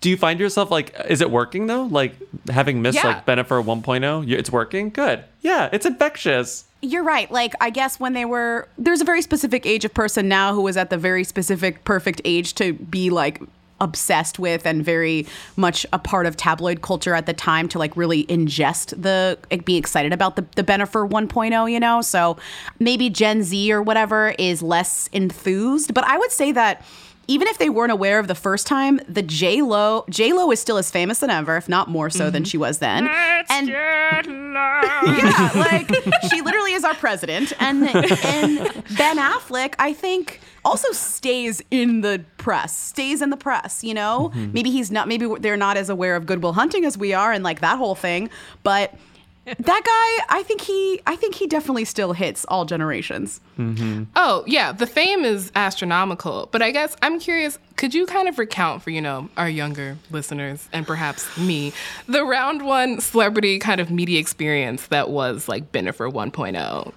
Do 0.00 0.08
you 0.10 0.16
find 0.16 0.38
yourself 0.40 0.70
like, 0.70 0.94
is 1.08 1.20
it 1.20 1.30
working 1.30 1.66
though? 1.66 1.84
Like 1.84 2.14
having 2.48 2.80
missed 2.80 2.96
Yeah. 3.02 3.08
like 3.08 3.26
Bennifer 3.26 3.62
1.0, 3.64 4.30
it's 4.30 4.50
working? 4.50 4.90
Good. 4.90 5.24
Yeah, 5.40 5.68
it's 5.72 5.84
infectious. 5.86 6.64
You're 6.84 7.04
right. 7.04 7.30
Like, 7.30 7.54
I 7.60 7.70
guess 7.70 8.00
when 8.00 8.12
they 8.12 8.24
were, 8.24 8.66
there's 8.78 9.00
a 9.00 9.04
very 9.04 9.22
specific 9.22 9.64
age 9.66 9.84
of 9.84 9.94
person 9.94 10.26
now 10.28 10.54
who 10.54 10.62
was 10.62 10.76
at 10.76 10.90
the 10.90 10.98
very 10.98 11.22
specific, 11.24 11.84
perfect 11.84 12.20
age 12.24 12.54
to 12.54 12.72
be 12.72 13.10
like 13.10 13.40
obsessed 13.82 14.38
with 14.38 14.64
and 14.64 14.82
very 14.82 15.26
much 15.56 15.84
a 15.92 15.98
part 15.98 16.24
of 16.24 16.36
tabloid 16.36 16.80
culture 16.80 17.14
at 17.14 17.26
the 17.26 17.34
time 17.34 17.68
to 17.68 17.78
like 17.78 17.94
really 17.96 18.24
ingest 18.26 19.00
the, 19.00 19.38
like, 19.50 19.66
be 19.66 19.76
excited 19.76 20.12
about 20.12 20.36
the, 20.36 20.46
the 20.56 20.64
Bennifer 20.64 21.06
1.0, 21.06 21.70
you 21.70 21.80
know? 21.80 22.00
So 22.00 22.38
maybe 22.78 23.10
Gen 23.10 23.42
Z 23.42 23.70
or 23.72 23.82
whatever 23.82 24.34
is 24.38 24.62
less 24.62 25.08
enthused. 25.12 25.92
But 25.92 26.04
I 26.04 26.16
would 26.16 26.32
say 26.32 26.52
that 26.52 26.82
even 27.28 27.48
if 27.48 27.58
they 27.58 27.70
weren't 27.70 27.92
aware 27.92 28.18
of 28.18 28.26
the 28.26 28.34
first 28.34 28.66
time, 28.66 29.00
the 29.08 29.22
J 29.22 29.62
Lo 29.62 30.04
J 30.10 30.32
Lo 30.32 30.50
is 30.50 30.60
still 30.60 30.76
as 30.76 30.90
famous 30.90 31.20
than 31.20 31.30
ever, 31.30 31.56
if 31.56 31.68
not 31.68 31.88
more 31.88 32.10
so 32.10 32.30
than 32.30 32.42
mm-hmm. 32.42 32.48
she 32.48 32.58
was 32.58 32.78
then. 32.78 33.08
and 33.48 33.68
yeah, 33.68 35.50
like 35.54 35.88
she 36.30 36.42
literally 36.42 36.72
is 36.72 36.84
our 36.84 36.94
president, 36.94 37.52
and 37.60 37.84
and 37.84 38.58
Ben 38.96 39.18
Affleck, 39.18 39.74
I 39.78 39.92
think, 39.92 40.40
also 40.64 40.90
stays 40.92 41.62
in 41.70 42.00
the 42.00 42.24
press, 42.36 42.76
stays 42.76 43.22
in 43.22 43.30
the 43.30 43.36
press. 43.36 43.82
You 43.82 43.94
know, 43.94 44.30
mm-hmm. 44.34 44.52
maybe 44.52 44.70
he's 44.70 44.90
not, 44.90 45.08
maybe 45.08 45.28
they're 45.40 45.56
not 45.56 45.76
as 45.76 45.88
aware 45.88 46.16
of 46.16 46.26
Good 46.26 46.42
Will 46.42 46.52
Hunting 46.52 46.84
as 46.84 46.96
we 46.96 47.12
are, 47.12 47.32
and 47.32 47.44
like 47.44 47.60
that 47.60 47.78
whole 47.78 47.94
thing, 47.94 48.30
but. 48.62 48.94
That 49.44 49.58
guy, 49.66 50.36
I 50.38 50.44
think 50.44 50.60
he, 50.60 51.00
I 51.04 51.16
think 51.16 51.34
he 51.34 51.48
definitely 51.48 51.84
still 51.84 52.12
hits 52.12 52.44
all 52.44 52.64
generations. 52.64 53.40
Mm-hmm. 53.58 54.04
Oh, 54.14 54.44
yeah, 54.46 54.70
the 54.70 54.86
fame 54.86 55.24
is 55.24 55.50
astronomical. 55.56 56.48
But 56.52 56.62
I 56.62 56.70
guess 56.70 56.96
I'm 57.02 57.18
curious, 57.18 57.58
could 57.74 57.92
you 57.92 58.06
kind 58.06 58.28
of 58.28 58.38
recount 58.38 58.84
for, 58.84 58.90
you 58.90 59.00
know, 59.00 59.28
our 59.36 59.48
younger 59.48 59.98
listeners 60.12 60.68
and 60.72 60.86
perhaps 60.86 61.36
me, 61.36 61.72
the 62.06 62.24
round 62.24 62.64
one 62.64 63.00
celebrity 63.00 63.58
kind 63.58 63.80
of 63.80 63.90
media 63.90 64.20
experience 64.20 64.86
that 64.86 65.10
was 65.10 65.48
like 65.48 65.72
Bennifer 65.72 66.08
1.0? 66.08 66.92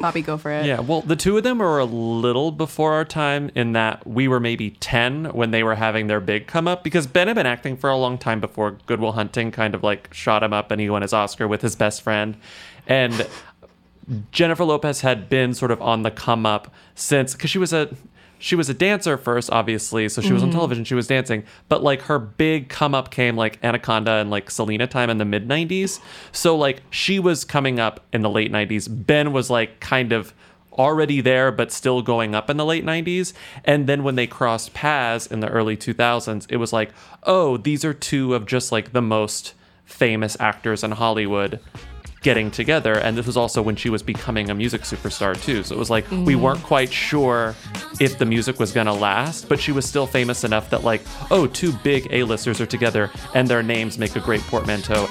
Bobby, 0.00 0.22
go 0.22 0.36
for 0.36 0.50
it. 0.50 0.66
Yeah, 0.66 0.80
well, 0.80 1.00
the 1.02 1.16
two 1.16 1.36
of 1.36 1.42
them 1.42 1.60
are 1.60 1.78
a 1.78 1.84
little 1.84 2.52
before 2.52 2.92
our 2.92 3.04
time 3.04 3.50
in 3.54 3.72
that 3.72 4.06
we 4.06 4.28
were 4.28 4.40
maybe 4.40 4.70
10 4.70 5.26
when 5.26 5.50
they 5.50 5.62
were 5.62 5.74
having 5.74 6.06
their 6.06 6.20
big 6.20 6.46
come 6.46 6.68
up 6.68 6.84
because 6.84 7.06
Ben 7.06 7.28
had 7.28 7.34
been 7.34 7.46
acting 7.46 7.76
for 7.76 7.90
a 7.90 7.96
long 7.96 8.18
time 8.18 8.40
before 8.40 8.78
Good 8.86 9.00
Will 9.00 9.12
Hunting 9.12 9.50
kind 9.50 9.74
of 9.74 9.82
like 9.82 10.12
shot 10.12 10.42
him 10.42 10.52
up 10.52 10.70
and 10.70 10.80
he 10.80 10.88
won 10.88 11.02
his 11.02 11.12
Oscar 11.12 11.48
with 11.48 11.62
his 11.62 11.76
best 11.76 12.02
friend. 12.02 12.36
And 12.86 13.26
Jennifer 14.32 14.64
Lopez 14.64 15.02
had 15.02 15.28
been 15.28 15.54
sort 15.54 15.70
of 15.70 15.82
on 15.82 16.02
the 16.02 16.10
come 16.10 16.46
up 16.46 16.72
since 16.94 17.34
because 17.34 17.50
she 17.50 17.58
was 17.58 17.72
a 17.72 17.94
she 18.38 18.54
was 18.54 18.68
a 18.68 18.74
dancer 18.74 19.16
first, 19.16 19.50
obviously, 19.50 20.08
so 20.08 20.22
she 20.22 20.32
was 20.32 20.42
on 20.42 20.50
mm-hmm. 20.50 20.58
television, 20.58 20.84
she 20.84 20.94
was 20.94 21.06
dancing, 21.06 21.44
but 21.68 21.82
like 21.82 22.02
her 22.02 22.18
big 22.18 22.68
come 22.68 22.94
up 22.94 23.10
came 23.10 23.36
like 23.36 23.58
Anaconda 23.62 24.12
and 24.12 24.30
like 24.30 24.50
Selena 24.50 24.86
time 24.86 25.10
in 25.10 25.18
the 25.18 25.24
mid 25.24 25.48
90s. 25.48 26.00
So 26.32 26.56
like 26.56 26.82
she 26.90 27.18
was 27.18 27.44
coming 27.44 27.80
up 27.80 28.04
in 28.12 28.22
the 28.22 28.30
late 28.30 28.52
90s. 28.52 28.88
Ben 29.06 29.32
was 29.32 29.50
like 29.50 29.80
kind 29.80 30.12
of 30.12 30.32
already 30.72 31.20
there 31.20 31.50
but 31.50 31.72
still 31.72 32.02
going 32.02 32.36
up 32.36 32.48
in 32.48 32.56
the 32.56 32.64
late 32.64 32.84
90s 32.84 33.32
and 33.64 33.88
then 33.88 34.04
when 34.04 34.14
they 34.14 34.28
crossed 34.28 34.72
paths 34.74 35.26
in 35.26 35.40
the 35.40 35.48
early 35.48 35.76
2000s 35.76 36.46
it 36.48 36.56
was 36.56 36.72
like 36.72 36.92
oh 37.24 37.56
these 37.56 37.84
are 37.84 37.92
two 37.92 38.32
of 38.32 38.46
just 38.46 38.70
like 38.70 38.92
the 38.92 39.02
most 39.02 39.54
famous 39.84 40.36
actors 40.38 40.84
in 40.84 40.92
Hollywood 40.92 41.58
getting 42.20 42.50
together 42.50 42.94
and 42.94 43.16
this 43.16 43.26
was 43.26 43.36
also 43.36 43.62
when 43.62 43.76
she 43.76 43.90
was 43.90 44.02
becoming 44.02 44.50
a 44.50 44.54
music 44.54 44.82
superstar 44.82 45.40
too. 45.40 45.62
So 45.62 45.74
it 45.74 45.78
was 45.78 45.90
like 45.90 46.10
we 46.10 46.16
mm-hmm. 46.16 46.42
weren't 46.42 46.62
quite 46.62 46.92
sure 46.92 47.54
if 48.00 48.18
the 48.18 48.26
music 48.26 48.58
was 48.58 48.72
going 48.72 48.86
to 48.86 48.92
last 48.92 49.48
but 49.48 49.60
she 49.60 49.72
was 49.72 49.86
still 49.86 50.06
famous 50.06 50.44
enough 50.44 50.70
that 50.70 50.84
like 50.84 51.02
oh 51.30 51.46
two 51.46 51.72
big 51.84 52.08
a-listers 52.12 52.60
are 52.60 52.66
together 52.66 53.10
and 53.34 53.48
their 53.48 53.62
names 53.62 53.98
make 53.98 54.16
a 54.16 54.20
great 54.20 54.40
portmanteau 54.42 55.06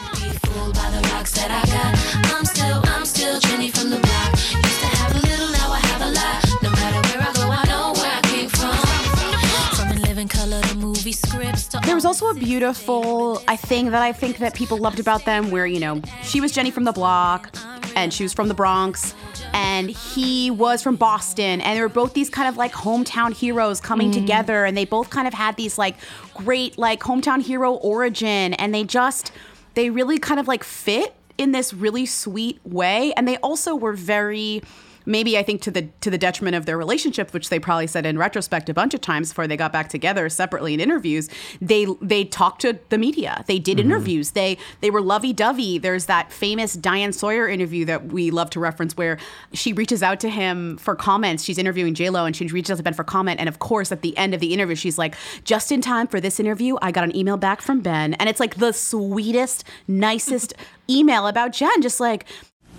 also 12.08 12.30
a 12.30 12.34
beautiful 12.34 13.44
I 13.50 13.58
thing 13.58 13.92
that 13.92 14.02
I 14.02 14.14
think 14.14 14.38
that 14.38 14.56
people 14.56 14.78
loved 14.78 15.02
about 15.02 15.26
them 15.26 15.52
where, 15.52 15.68
you 15.68 15.82
know, 15.82 16.02
she 16.24 16.40
was 16.40 16.54
Jenny 16.54 16.72
from 16.72 16.86
the 16.86 16.94
block 16.94 17.54
and 17.98 18.14
she 18.14 18.24
was 18.24 18.32
from 18.32 18.48
the 18.48 18.54
Bronx 18.54 19.14
and 19.52 19.90
he 19.90 20.50
was 20.50 20.82
from 20.82 20.96
Boston 20.96 21.60
and 21.60 21.78
they 21.78 21.82
were 21.82 21.90
both 21.90 22.14
these 22.14 22.30
kind 22.30 22.48
of 22.48 22.56
like 22.56 22.72
hometown 22.72 23.34
heroes 23.34 23.82
coming 23.82 24.10
mm. 24.10 24.14
together 24.14 24.64
and 24.64 24.78
they 24.78 24.86
both 24.86 25.10
kind 25.10 25.28
of 25.28 25.34
had 25.34 25.58
these 25.58 25.78
like 25.78 25.98
great 26.34 26.78
like 26.78 27.02
hometown 27.02 27.42
hero 27.42 27.74
origin 27.74 28.54
and 28.54 28.74
they 28.74 28.86
just 28.86 29.34
they 29.74 29.90
really 29.90 30.18
kind 30.18 30.40
of 30.40 30.48
like 30.48 30.64
fit 30.64 31.14
in 31.38 31.52
this 31.52 31.74
really 31.74 32.06
sweet 32.06 32.58
way 32.64 33.12
and 33.18 33.28
they 33.28 33.36
also 33.38 33.76
were 33.76 33.92
very 33.92 34.62
maybe 35.08 35.38
I 35.38 35.44
think 35.44 35.62
to 35.64 35.72
the 35.72 35.84
to 36.02 36.12
the 36.12 36.18
detriment 36.18 36.56
of 36.56 36.66
their 36.66 36.78
relationship, 36.78 37.34
which 37.34 37.50
they 37.50 37.58
probably 37.60 37.88
said 37.88 38.06
in 38.06 38.18
retrospect 38.18 38.70
a 38.70 38.74
bunch 38.74 38.94
of 38.94 39.02
times 39.02 39.30
before 39.30 39.48
they 39.48 39.58
got 39.58 39.72
back 39.72 39.90
together 39.90 40.30
separately 40.30 40.74
in 40.74 40.80
interviews. 40.80 41.30
They 41.62 41.88
they 42.02 42.26
talked 42.26 42.62
to 42.62 42.78
the 42.90 42.98
media. 42.98 43.44
They 43.48 43.58
did 43.58 43.78
mm-hmm. 43.78 43.90
interviews. 43.90 44.32
They 44.32 44.58
they 44.82 44.92
were 44.92 45.02
lovey 45.02 45.34
dovey. 45.34 45.78
There's 45.80 46.06
that 46.06 46.32
famous 46.32 46.74
Diane 46.74 47.14
Sawyer 47.14 47.48
interview 47.48 47.86
that 47.86 48.08
we 48.08 48.30
love 48.30 48.50
to 48.52 48.60
reference 48.60 48.96
where 48.96 49.18
she 49.54 49.74
reaches 49.74 50.04
out 50.04 50.20
to 50.20 50.30
him 50.30 50.78
for 50.78 50.96
comments. 50.96 51.44
She's 51.44 51.58
interviewing 51.58 51.94
J 51.94 52.10
Lo 52.10 52.26
and 52.26 52.36
she 52.36 52.46
reaches 52.48 52.72
out 52.72 52.78
to 52.78 52.84
Ben 52.84 52.94
for 52.94 53.06
comment. 53.06 53.40
And 53.40 53.50
of 53.50 53.60
course, 53.60 53.92
at 53.92 54.02
the 54.02 54.16
end 54.18 54.34
of 54.34 54.42
the 54.42 54.54
interview, 54.54 54.76
she's 54.76 54.98
like, 54.98 55.16
"Just 55.46 55.72
in 55.72 55.82
time 55.82 56.08
for 56.08 56.20
this 56.20 56.40
interview, 56.40 56.76
I 56.82 56.92
got 56.92 57.06
an 57.06 57.16
email 57.16 57.38
back 57.38 57.62
from 57.62 57.80
Ben," 57.80 58.14
and 58.16 58.28
it's 58.30 58.40
like 58.40 58.56
the 58.56 58.74
sweetest, 58.74 59.64
nicest 59.88 60.54
email 60.90 61.28
about 61.28 61.54
Jen. 61.54 61.82
Just 61.82 62.00
like 62.00 62.26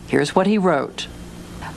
Here's 0.06 0.34
what 0.34 0.46
he 0.46 0.56
wrote 0.56 1.06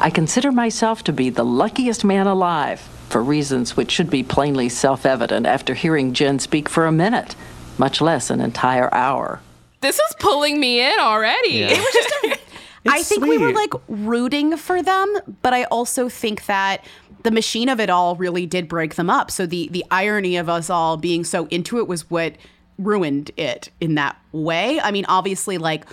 I 0.02 0.10
consider 0.10 0.52
myself 0.52 1.04
to 1.04 1.14
be 1.14 1.30
the 1.30 1.46
luckiest 1.46 2.04
man 2.04 2.26
alive, 2.26 2.80
for 3.10 3.22
reasons 3.22 3.78
which 3.78 3.92
should 3.92 4.10
be 4.10 4.24
plainly 4.24 4.68
self 4.68 5.06
evident 5.06 5.46
after 5.46 5.76
hearing 5.76 6.14
Jen 6.14 6.40
speak 6.40 6.68
for 6.68 6.88
a 6.88 6.92
minute, 6.92 7.36
much 7.78 8.02
less 8.02 8.32
an 8.32 8.42
entire 8.42 8.92
hour. 8.92 9.42
This 9.82 10.00
is 10.00 10.16
pulling 10.20 10.60
me 10.60 10.82
in 10.82 11.00
already. 11.00 11.52
Yeah. 11.52 11.68
It 11.76 11.78
was 11.78 11.94
just 11.94 12.14
a 12.24 12.40
I 12.92 13.04
think 13.04 13.28
we 13.28 13.38
were 13.38 13.54
like 13.54 13.74
rooting 13.88 14.58
for 14.58 14.82
them, 14.82 15.16
but 15.44 15.54
I 15.54 15.66
also 15.66 16.10
think 16.10 16.48
that 16.48 16.84
the 17.22 17.30
machine 17.30 17.70
of 17.70 17.80
it 17.80 17.92
all 17.92 18.16
really 18.16 18.48
did 18.48 18.68
break 18.68 18.96
them 18.96 19.08
up. 19.08 19.30
So 19.30 19.46
the 19.46 19.70
the 19.70 19.86
irony 19.92 20.36
of 20.36 20.50
us 20.50 20.72
all 20.72 20.98
being 20.98 21.24
so 21.24 21.46
into 21.52 21.78
it 21.78 21.88
was 21.88 22.10
what 22.10 22.38
ruined 22.80 23.30
it 23.38 23.70
in 23.80 23.94
that 23.96 24.18
way. 24.32 24.80
I 24.80 24.90
mean, 24.90 25.06
obviously 25.08 25.60
like 25.60 25.86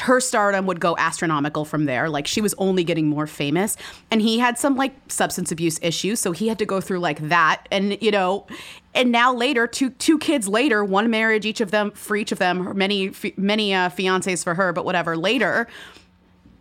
her 0.00 0.20
stardom 0.20 0.66
would 0.66 0.80
go 0.80 0.96
astronomical 0.98 1.64
from 1.64 1.84
there. 1.84 2.08
Like 2.08 2.26
she 2.26 2.40
was 2.40 2.54
only 2.58 2.84
getting 2.84 3.06
more 3.06 3.26
famous 3.26 3.76
and 4.10 4.20
he 4.20 4.38
had 4.38 4.58
some 4.58 4.76
like 4.76 4.94
substance 5.08 5.52
abuse 5.52 5.78
issues, 5.82 6.20
so 6.20 6.32
he 6.32 6.48
had 6.48 6.58
to 6.58 6.66
go 6.66 6.80
through 6.80 7.00
like 7.00 7.28
that 7.28 7.66
and 7.70 8.00
you 8.02 8.10
know, 8.10 8.46
and 8.94 9.12
now 9.12 9.32
later 9.32 9.66
two 9.66 9.90
two 9.90 10.18
kids 10.18 10.48
later, 10.48 10.84
one 10.84 11.10
marriage 11.10 11.46
each 11.46 11.60
of 11.60 11.70
them 11.70 11.92
for 11.92 12.16
each 12.16 12.32
of 12.32 12.38
them, 12.38 12.76
many 12.76 13.12
many 13.36 13.74
uh, 13.74 13.88
fiancés 13.90 14.42
for 14.42 14.54
her, 14.54 14.72
but 14.72 14.84
whatever, 14.84 15.16
later 15.16 15.68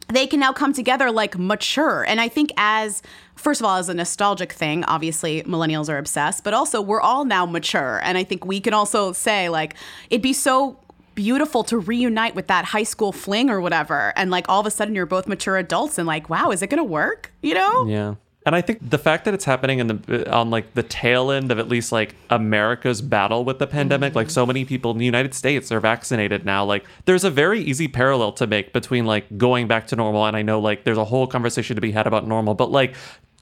they 0.08 0.28
can 0.28 0.40
now 0.40 0.54
come 0.54 0.72
together 0.72 1.12
like 1.12 1.38
mature. 1.38 2.04
And 2.04 2.22
I 2.22 2.28
think 2.28 2.52
as 2.58 3.02
first 3.36 3.60
of 3.60 3.66
all, 3.66 3.78
as 3.78 3.90
a 3.90 3.94
nostalgic 3.94 4.54
thing, 4.54 4.84
obviously 4.86 5.42
millennials 5.44 5.90
are 5.90 5.98
obsessed, 5.98 6.44
but 6.44 6.54
also 6.54 6.80
we're 6.80 7.02
all 7.02 7.26
now 7.26 7.46
mature. 7.46 8.00
And 8.04 8.18
I 8.18 8.24
think 8.24 8.46
we 8.46 8.60
can 8.60 8.74
also 8.74 9.14
say 9.14 9.50
like 9.50 9.76
it'd 10.10 10.22
be 10.22 10.34
so 10.34 10.78
beautiful 11.16 11.64
to 11.66 11.78
reunite 11.78 12.36
with 12.36 12.48
that 12.48 12.66
high 12.66 12.84
school 12.84 13.12
fling 13.12 13.50
or 13.50 13.60
whatever. 13.62 14.14
And 14.16 14.30
like 14.30 14.48
all 14.50 14.60
of 14.60 14.66
a 14.66 14.72
sudden 14.72 14.94
you're 14.94 15.06
both 15.06 15.28
mature 15.28 15.58
adults 15.58 15.98
and 15.98 16.06
like, 16.06 16.30
wow, 16.30 16.52
is 16.52 16.62
it 16.62 16.68
going 16.68 16.78
to 16.78 16.84
work? 16.84 17.32
You 17.42 17.56
know? 17.56 17.88
Yeah. 17.88 18.16
And 18.46 18.56
I 18.56 18.62
think 18.62 18.88
the 18.88 19.00
fact 19.00 19.26
that 19.26 19.34
it's 19.34 19.46
happening 19.46 19.80
in 19.80 19.88
the 19.88 20.30
uh, 20.30 20.40
on 20.40 20.52
like 20.52 20.76
the 20.76 20.84
tail 20.84 21.32
end 21.32 21.52
of 21.52 21.58
at 21.58 21.68
least 21.68 21.92
like 21.92 22.14
America's 22.30 23.02
battle 23.02 23.44
with 23.44 23.58
the 23.58 23.66
pandemic, 23.66 24.14
like 24.14 24.30
so 24.30 24.46
many 24.46 24.66
people 24.66 24.92
in 24.92 25.00
the 25.00 25.06
United 25.06 25.34
States 25.34 25.72
are 25.72 25.80
vaccinated 25.80 26.46
now. 26.46 26.64
Like 26.64 26.86
there's 27.06 27.24
a 27.24 27.32
very 27.32 27.60
easy 27.60 27.88
parallel 27.88 28.34
to 28.34 28.46
make 28.46 28.72
between 28.72 29.06
like 29.06 29.36
going 29.40 29.68
back 29.68 29.88
to 29.88 29.96
normal 29.96 30.26
and 30.28 30.38
I 30.38 30.44
know 30.44 30.60
like 30.60 30.84
there's 30.84 31.00
a 31.00 31.06
whole 31.06 31.26
conversation 31.26 31.76
to 31.76 31.82
be 31.82 31.92
had 31.92 32.06
about 32.06 32.28
normal, 32.28 32.54
but 32.54 32.70
like 32.70 32.94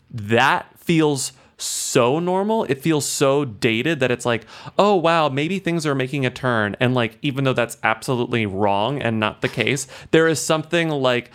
that 0.10 0.68
feels 0.80 1.34
so 1.64 2.20
normal. 2.20 2.64
It 2.66 2.82
feels 2.82 3.06
so 3.06 3.46
dated 3.46 4.00
that 4.00 4.12
it's 4.12 4.26
like, 4.26 4.46
oh 4.78 4.96
wow, 4.96 5.30
maybe 5.30 5.60
things 5.60 5.86
are 5.86 5.96
making 5.96 6.26
a 6.26 6.30
turn. 6.30 6.76
And 6.80 6.94
like 6.94 7.18
even 7.22 7.44
though 7.44 7.54
that's 7.54 7.78
absolutely 7.84 8.46
wrong 8.46 9.02
and 9.02 9.20
not 9.20 9.42
the 9.42 9.50
case, 9.50 9.88
there 10.12 10.28
is 10.28 10.40
something 10.40 10.90
like 10.90 11.32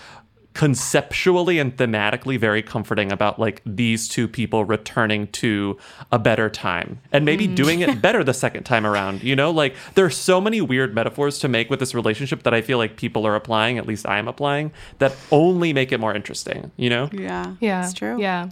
conceptually 0.54 1.60
and 1.60 1.76
thematically 1.76 2.36
very 2.36 2.62
comforting 2.62 3.12
about 3.12 3.38
like 3.38 3.62
these 3.64 4.08
two 4.08 4.26
people 4.26 4.64
returning 4.64 5.28
to 5.28 5.78
a 6.10 6.18
better 6.18 6.50
time 6.50 7.00
and 7.12 7.24
maybe 7.24 7.46
mm. 7.46 7.54
doing 7.54 7.78
it 7.78 8.02
better 8.02 8.24
the 8.24 8.34
second 8.34 8.64
time 8.64 8.84
around 8.84 9.22
you 9.22 9.36
know 9.36 9.52
like 9.52 9.76
there's 9.94 10.16
so 10.16 10.40
many 10.40 10.60
weird 10.60 10.92
metaphors 10.92 11.38
to 11.38 11.46
make 11.46 11.70
with 11.70 11.78
this 11.78 11.94
relationship 11.94 12.42
that 12.42 12.52
i 12.52 12.60
feel 12.60 12.76
like 12.76 12.96
people 12.96 13.24
are 13.24 13.36
applying 13.36 13.78
at 13.78 13.86
least 13.86 14.04
i'm 14.08 14.26
applying 14.26 14.72
that 14.98 15.14
only 15.30 15.72
make 15.72 15.92
it 15.92 16.00
more 16.00 16.12
interesting 16.12 16.72
you 16.76 16.90
know 16.90 17.08
Yeah. 17.12 17.54
Yeah. 17.60 17.84
It's 17.84 17.92
true. 17.92 18.20
Yeah. 18.20 18.50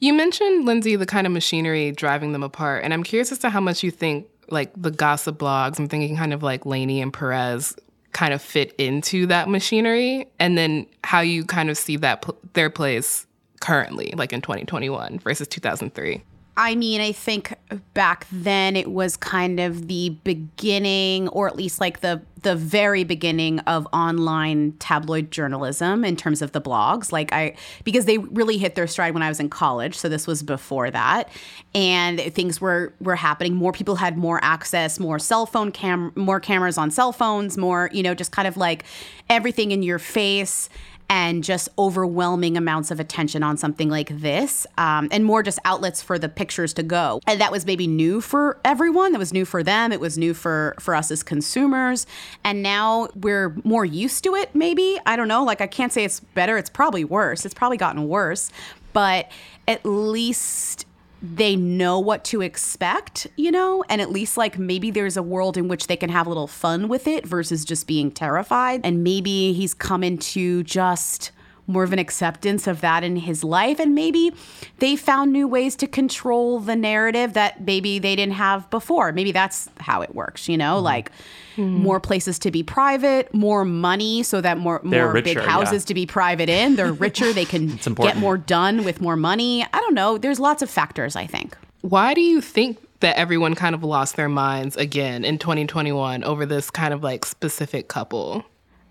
You 0.00 0.12
mentioned, 0.12 0.64
Lindsey, 0.64 0.96
the 0.96 1.06
kind 1.06 1.26
of 1.26 1.32
machinery 1.32 1.92
driving 1.92 2.32
them 2.32 2.42
apart. 2.42 2.84
And 2.84 2.92
I'm 2.92 3.02
curious 3.02 3.32
as 3.32 3.38
to 3.38 3.50
how 3.50 3.60
much 3.60 3.82
you 3.82 3.90
think, 3.90 4.26
like, 4.48 4.70
the 4.76 4.90
gossip 4.90 5.38
blogs, 5.38 5.78
I'm 5.78 5.88
thinking 5.88 6.16
kind 6.16 6.32
of 6.32 6.42
like 6.42 6.64
Lainey 6.64 7.00
and 7.00 7.12
Perez 7.12 7.76
kind 8.12 8.32
of 8.32 8.40
fit 8.40 8.74
into 8.78 9.26
that 9.26 9.48
machinery. 9.48 10.26
And 10.38 10.56
then 10.56 10.86
how 11.04 11.20
you 11.20 11.44
kind 11.44 11.70
of 11.70 11.76
see 11.76 11.96
that 11.96 12.22
pl- 12.22 12.38
their 12.54 12.70
place 12.70 13.26
currently, 13.60 14.12
like 14.16 14.32
in 14.32 14.40
2021 14.40 15.18
versus 15.18 15.48
2003. 15.48 16.22
I 16.60 16.74
mean, 16.74 17.00
I 17.00 17.12
think 17.12 17.54
back 17.94 18.26
then 18.32 18.74
it 18.74 18.90
was 18.90 19.16
kind 19.16 19.60
of 19.60 19.86
the 19.86 20.10
beginning, 20.24 21.28
or 21.28 21.46
at 21.46 21.54
least 21.54 21.80
like 21.80 22.00
the 22.00 22.20
the 22.42 22.56
very 22.56 23.04
beginning 23.04 23.60
of 23.60 23.86
online 23.92 24.72
tabloid 24.78 25.30
journalism 25.30 26.04
in 26.04 26.16
terms 26.16 26.42
of 26.42 26.50
the 26.52 26.60
blogs. 26.60 27.12
Like 27.12 27.32
I, 27.32 27.54
because 27.84 28.06
they 28.06 28.18
really 28.18 28.58
hit 28.58 28.74
their 28.74 28.88
stride 28.88 29.14
when 29.14 29.22
I 29.22 29.28
was 29.28 29.38
in 29.38 29.48
college, 29.48 29.96
so 29.96 30.08
this 30.08 30.26
was 30.26 30.42
before 30.42 30.90
that, 30.90 31.30
and 31.76 32.20
things 32.34 32.60
were 32.60 32.92
were 33.00 33.16
happening. 33.16 33.54
More 33.54 33.70
people 33.70 33.94
had 33.94 34.18
more 34.18 34.40
access, 34.42 34.98
more 34.98 35.20
cell 35.20 35.46
phone 35.46 35.70
cam, 35.70 36.10
more 36.16 36.40
cameras 36.40 36.76
on 36.76 36.90
cell 36.90 37.12
phones, 37.12 37.56
more 37.56 37.88
you 37.92 38.02
know, 38.02 38.14
just 38.14 38.32
kind 38.32 38.48
of 38.48 38.56
like 38.56 38.82
everything 39.30 39.70
in 39.70 39.84
your 39.84 40.00
face 40.00 40.68
and 41.08 41.42
just 41.42 41.68
overwhelming 41.78 42.56
amounts 42.56 42.90
of 42.90 43.00
attention 43.00 43.42
on 43.42 43.56
something 43.56 43.88
like 43.88 44.20
this, 44.20 44.66
um, 44.76 45.08
and 45.10 45.24
more 45.24 45.42
just 45.42 45.58
outlets 45.64 46.02
for 46.02 46.18
the 46.18 46.28
pictures 46.28 46.74
to 46.74 46.82
go. 46.82 47.20
And 47.26 47.40
that 47.40 47.50
was 47.50 47.64
maybe 47.64 47.86
new 47.86 48.20
for 48.20 48.58
everyone. 48.64 49.12
That 49.12 49.18
was 49.18 49.32
new 49.32 49.44
for 49.44 49.62
them. 49.62 49.92
It 49.92 50.00
was 50.00 50.18
new 50.18 50.34
for 50.34 50.74
for 50.78 50.94
us 50.94 51.10
as 51.10 51.22
consumers. 51.22 52.06
And 52.44 52.62
now 52.62 53.08
we're 53.14 53.56
more 53.64 53.84
used 53.84 54.24
to 54.24 54.34
it. 54.34 54.54
Maybe 54.54 54.98
I 55.06 55.16
don't 55.16 55.28
know. 55.28 55.44
Like 55.44 55.60
I 55.60 55.66
can't 55.66 55.92
say 55.92 56.04
it's 56.04 56.20
better. 56.20 56.58
It's 56.58 56.70
probably 56.70 57.04
worse. 57.04 57.44
It's 57.44 57.54
probably 57.54 57.78
gotten 57.78 58.08
worse. 58.08 58.50
But 58.92 59.30
at 59.66 59.84
least 59.84 60.86
they 61.20 61.56
know 61.56 61.98
what 61.98 62.24
to 62.24 62.42
expect, 62.42 63.26
you 63.36 63.50
know, 63.50 63.84
and 63.88 64.00
at 64.00 64.10
least 64.10 64.36
like 64.36 64.58
maybe 64.58 64.90
there's 64.90 65.16
a 65.16 65.22
world 65.22 65.56
in 65.56 65.68
which 65.68 65.86
they 65.86 65.96
can 65.96 66.10
have 66.10 66.26
a 66.26 66.30
little 66.30 66.46
fun 66.46 66.88
with 66.88 67.06
it 67.06 67.26
versus 67.26 67.64
just 67.64 67.86
being 67.86 68.10
terrified. 68.10 68.80
And 68.84 69.02
maybe 69.02 69.52
he's 69.52 69.74
come 69.74 70.04
into 70.04 70.62
just 70.62 71.32
more 71.68 71.84
of 71.84 71.92
an 71.92 71.98
acceptance 71.98 72.66
of 72.66 72.80
that 72.80 73.04
in 73.04 73.16
his 73.16 73.44
life. 73.44 73.78
And 73.78 73.94
maybe 73.94 74.32
they 74.78 74.96
found 74.96 75.32
new 75.32 75.46
ways 75.46 75.76
to 75.76 75.86
control 75.86 76.58
the 76.58 76.74
narrative 76.74 77.34
that 77.34 77.60
maybe 77.60 77.98
they 77.98 78.16
didn't 78.16 78.34
have 78.34 78.68
before. 78.70 79.12
Maybe 79.12 79.30
that's 79.30 79.68
how 79.78 80.00
it 80.00 80.14
works, 80.14 80.48
you 80.48 80.56
know, 80.56 80.76
mm-hmm. 80.76 80.84
like 80.84 81.12
more 81.58 82.00
places 82.00 82.38
to 82.40 82.50
be 82.50 82.62
private, 82.62 83.32
more 83.34 83.64
money 83.64 84.22
so 84.22 84.40
that 84.40 84.58
more 84.58 84.80
They're 84.84 85.04
more 85.04 85.14
big 85.14 85.26
richer, 85.26 85.40
yeah. 85.40 85.46
houses 85.46 85.84
to 85.86 85.94
be 85.94 86.06
private 86.06 86.48
in. 86.48 86.76
They're 86.76 86.92
richer. 86.92 87.32
They 87.32 87.44
can 87.44 87.76
get 87.76 88.16
more 88.16 88.38
done 88.38 88.84
with 88.84 89.00
more 89.00 89.16
money. 89.16 89.64
I 89.64 89.80
don't 89.80 89.94
know. 89.94 90.18
There's 90.18 90.40
lots 90.40 90.62
of 90.62 90.70
factors, 90.70 91.16
I 91.16 91.26
think. 91.26 91.56
Why 91.82 92.14
do 92.14 92.20
you 92.20 92.40
think 92.40 92.78
that 93.00 93.16
everyone 93.16 93.54
kind 93.54 93.74
of 93.74 93.84
lost 93.84 94.16
their 94.16 94.28
minds 94.28 94.76
again 94.76 95.24
in 95.24 95.38
2021 95.38 96.24
over 96.24 96.46
this 96.46 96.70
kind 96.70 96.94
of 96.94 97.02
like 97.02 97.24
specific 97.24 97.88
couple? 97.88 98.44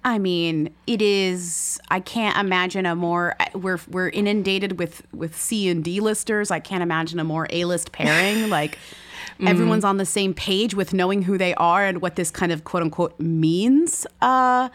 I 0.03 0.19
mean, 0.19 0.73
it 0.85 1.01
is. 1.01 1.79
I 1.89 1.99
can't 1.99 2.37
imagine 2.37 2.85
a 2.85 2.95
more. 2.95 3.35
We're 3.53 3.79
we're 3.89 4.09
inundated 4.09 4.79
with 4.79 5.05
with 5.13 5.37
C 5.37 5.67
and 5.69 5.83
D 5.83 5.99
listers. 5.99 6.51
I 6.51 6.59
can't 6.59 6.83
imagine 6.83 7.19
a 7.19 7.23
more 7.23 7.47
A 7.49 7.65
list 7.65 7.91
pairing. 7.91 8.49
like 8.57 8.77
everyone's 9.45 9.83
on 9.83 9.97
the 9.97 10.05
same 10.05 10.33
page 10.33 10.73
with 10.73 10.93
knowing 10.93 11.23
who 11.23 11.37
they 11.37 11.53
are 11.55 11.85
and 11.85 12.01
what 12.01 12.15
this 12.15 12.31
kind 12.31 12.51
of 12.51 12.63
quote 12.63 12.83
unquote 12.83 13.19
means. 13.19 14.07
Uh, 14.21 14.69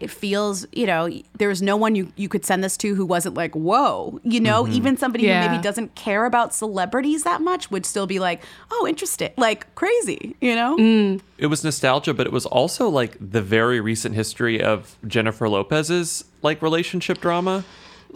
it 0.00 0.10
feels, 0.10 0.66
you 0.72 0.86
know, 0.86 1.08
there's 1.38 1.62
no 1.62 1.76
one 1.76 1.94
you, 1.94 2.12
you 2.16 2.28
could 2.28 2.44
send 2.44 2.64
this 2.64 2.76
to 2.78 2.94
who 2.94 3.06
wasn't 3.06 3.34
like, 3.34 3.54
whoa, 3.54 4.20
you 4.22 4.40
know, 4.40 4.64
mm-hmm. 4.64 4.72
even 4.72 4.96
somebody 4.96 5.26
who 5.26 5.32
maybe 5.32 5.62
doesn't 5.62 5.94
care 5.94 6.24
about 6.24 6.54
celebrities 6.54 7.22
that 7.22 7.40
much 7.40 7.70
would 7.70 7.86
still 7.86 8.06
be 8.06 8.18
like, 8.18 8.42
oh, 8.70 8.86
interesting, 8.88 9.30
like 9.36 9.72
crazy, 9.74 10.36
you 10.40 10.54
know? 10.54 10.76
Mm. 10.76 11.20
it 11.38 11.46
was 11.46 11.62
nostalgia, 11.62 12.12
but 12.12 12.26
it 12.26 12.32
was 12.32 12.46
also 12.46 12.88
like 12.88 13.16
the 13.20 13.40
very 13.40 13.80
recent 13.80 14.14
history 14.14 14.62
of 14.62 14.96
Jennifer 15.06 15.48
Lopez's 15.48 16.24
like 16.42 16.60
relationship 16.60 17.20
drama. 17.20 17.64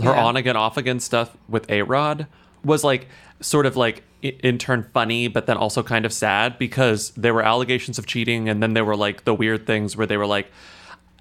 Her 0.03 0.11
Yeah. 0.11 0.25
on 0.25 0.37
again, 0.37 0.57
off 0.57 0.77
again 0.77 1.01
stuff 1.01 1.37
with 1.49 1.69
A 1.71 1.83
Rod 1.83 2.29
was 2.65 2.85
like 2.85 3.09
sort 3.41 3.67
of 3.67 3.77
like 3.77 4.05
in 4.23 4.59
turn 4.59 4.89
funny, 4.93 5.29
but 5.29 5.47
then 5.47 5.57
also 5.57 5.83
kind 5.83 6.05
of 6.05 6.13
sad 6.13 6.59
because 6.59 7.11
there 7.17 7.35
were 7.35 7.43
allegations 7.43 7.99
of 7.99 8.07
cheating, 8.07 8.49
and 8.49 8.63
then 8.63 8.75
there 8.75 8.85
were 8.85 8.97
like 8.97 9.25
the 9.25 9.35
weird 9.35 9.67
things 9.67 9.97
where 9.97 10.07
they 10.07 10.17
were 10.17 10.27
like, 10.27 10.51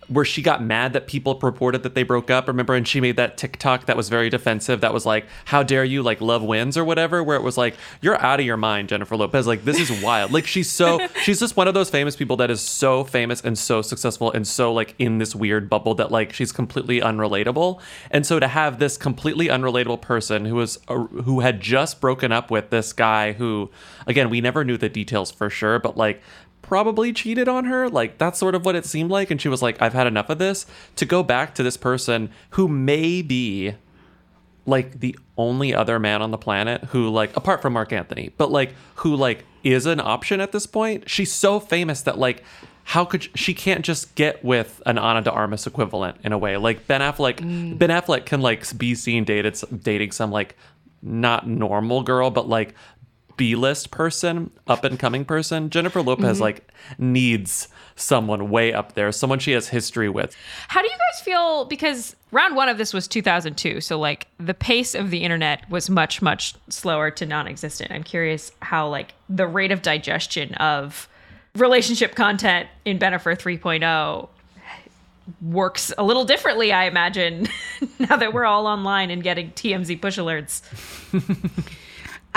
where 0.07 0.25
she 0.25 0.41
got 0.41 0.63
mad 0.63 0.93
that 0.93 1.07
people 1.07 1.35
purported 1.35 1.83
that 1.83 1.95
they 1.95 2.03
broke 2.03 2.31
up. 2.31 2.47
Remember, 2.47 2.75
and 2.75 2.87
she 2.87 3.01
made 3.01 3.17
that 3.17 3.37
TikTok 3.37 3.85
that 3.85 3.97
was 3.97 4.09
very 4.09 4.29
defensive. 4.29 4.81
That 4.81 4.93
was 4.93 5.05
like, 5.05 5.25
"How 5.45 5.63
dare 5.63 5.83
you?" 5.83 6.01
Like 6.01 6.21
love 6.21 6.43
wins 6.43 6.77
or 6.77 6.85
whatever. 6.85 7.23
Where 7.23 7.37
it 7.37 7.43
was 7.43 7.57
like, 7.57 7.75
"You're 8.01 8.19
out 8.21 8.39
of 8.39 8.45
your 8.45 8.57
mind, 8.57 8.89
Jennifer 8.89 9.15
Lopez." 9.15 9.47
Like 9.47 9.65
this 9.65 9.79
is 9.79 10.01
wild. 10.01 10.31
like 10.31 10.47
she's 10.47 10.69
so 10.69 11.05
she's 11.23 11.39
just 11.39 11.57
one 11.57 11.67
of 11.67 11.73
those 11.73 11.89
famous 11.89 12.15
people 12.15 12.37
that 12.37 12.49
is 12.49 12.61
so 12.61 13.03
famous 13.03 13.41
and 13.41 13.57
so 13.57 13.81
successful 13.81 14.31
and 14.31 14.47
so 14.47 14.73
like 14.73 14.95
in 14.99 15.17
this 15.17 15.35
weird 15.35 15.69
bubble 15.69 15.95
that 15.95 16.11
like 16.11 16.33
she's 16.33 16.51
completely 16.51 16.99
unrelatable. 17.01 17.81
And 18.11 18.25
so 18.25 18.39
to 18.39 18.47
have 18.47 18.79
this 18.79 18.97
completely 18.97 19.47
unrelatable 19.47 20.01
person 20.01 20.45
who 20.45 20.55
was 20.55 20.79
uh, 20.87 20.95
who 20.97 21.41
had 21.41 21.59
just 21.59 21.99
broken 21.99 22.31
up 22.31 22.49
with 22.49 22.69
this 22.69 22.93
guy 22.93 23.33
who, 23.33 23.69
again, 24.05 24.29
we 24.29 24.41
never 24.41 24.63
knew 24.63 24.77
the 24.77 24.89
details 24.89 25.31
for 25.31 25.49
sure, 25.49 25.79
but 25.79 25.97
like 25.97 26.21
probably 26.67 27.13
cheated 27.13 27.47
on 27.47 27.65
her. 27.65 27.89
Like 27.89 28.17
that's 28.17 28.37
sort 28.37 28.53
of 28.53 28.65
what 28.65 28.75
it 28.75 28.85
seemed 28.85 29.09
like. 29.09 29.31
And 29.31 29.41
she 29.41 29.49
was 29.49 29.61
like, 29.61 29.81
I've 29.81 29.93
had 29.93 30.05
enough 30.05 30.29
of 30.29 30.37
this. 30.37 30.65
To 30.97 31.05
go 31.05 31.23
back 31.23 31.55
to 31.55 31.63
this 31.63 31.77
person 31.77 32.29
who 32.51 32.67
may 32.67 33.21
be 33.21 33.73
like 34.65 34.99
the 34.99 35.17
only 35.37 35.73
other 35.73 35.97
man 35.97 36.21
on 36.21 36.31
the 36.31 36.37
planet 36.37 36.83
who 36.85 37.09
like 37.09 37.35
apart 37.37 37.61
from 37.61 37.73
Marc 37.73 37.93
Anthony, 37.93 38.33
but 38.37 38.51
like 38.51 38.75
who 38.95 39.15
like 39.15 39.45
is 39.63 39.85
an 39.85 39.99
option 39.99 40.41
at 40.41 40.51
this 40.51 40.67
point. 40.67 41.09
She's 41.09 41.31
so 41.31 41.59
famous 41.59 42.01
that 42.01 42.17
like 42.19 42.43
how 42.83 43.03
could 43.03 43.27
she, 43.37 43.53
can't 43.53 43.83
just 43.83 44.15
get 44.15 44.41
with 44.45 44.81
an 44.85 44.97
Ana 44.97 45.21
de 45.21 45.29
Armas 45.29 45.67
equivalent 45.67 46.17
in 46.23 46.31
a 46.31 46.37
way? 46.37 46.55
Like 46.55 46.87
Ben 46.87 47.01
Affleck, 47.01 47.35
mm. 47.35 47.77
Ben 47.77 47.89
Affleck 47.89 48.25
can 48.25 48.39
like 48.39 48.77
be 48.77 48.95
seen 48.95 49.25
dated 49.25 49.59
dating 49.83 50.13
some 50.13 50.31
like 50.31 50.55
not 51.01 51.47
normal 51.47 52.03
girl, 52.03 52.29
but 52.29 52.47
like 52.47 52.75
B-list 53.37 53.91
person, 53.91 54.51
up 54.67 54.83
and 54.83 54.99
coming 54.99 55.23
person. 55.23 55.69
Jennifer 55.69 56.01
Lopez 56.01 56.37
mm-hmm. 56.37 56.41
like 56.41 56.71
needs 56.97 57.67
someone 57.95 58.49
way 58.49 58.73
up 58.73 58.93
there, 58.93 59.11
someone 59.11 59.39
she 59.39 59.51
has 59.51 59.69
history 59.69 60.09
with. 60.09 60.35
How 60.67 60.81
do 60.81 60.87
you 60.87 60.97
guys 60.97 61.21
feel? 61.21 61.65
Because 61.65 62.15
round 62.31 62.55
one 62.55 62.69
of 62.69 62.77
this 62.77 62.93
was 62.93 63.07
2002, 63.07 63.81
so 63.81 63.99
like 63.99 64.27
the 64.39 64.53
pace 64.53 64.95
of 64.95 65.09
the 65.09 65.23
internet 65.23 65.69
was 65.69 65.89
much 65.89 66.21
much 66.21 66.55
slower 66.69 67.11
to 67.11 67.25
non-existent. 67.25 67.91
I'm 67.91 68.03
curious 68.03 68.51
how 68.61 68.89
like 68.89 69.13
the 69.29 69.47
rate 69.47 69.71
of 69.71 69.81
digestion 69.81 70.53
of 70.55 71.07
relationship 71.55 72.15
content 72.15 72.69
in 72.85 72.99
Bennifer 72.99 73.35
3.0 73.35 74.29
works 75.41 75.93
a 75.97 76.03
little 76.03 76.25
differently. 76.25 76.71
I 76.71 76.85
imagine 76.85 77.47
now 77.99 78.15
that 78.17 78.33
we're 78.33 78.45
all 78.45 78.67
online 78.67 79.09
and 79.09 79.23
getting 79.23 79.51
TMZ 79.51 80.01
push 80.01 80.17
alerts. 80.17 80.61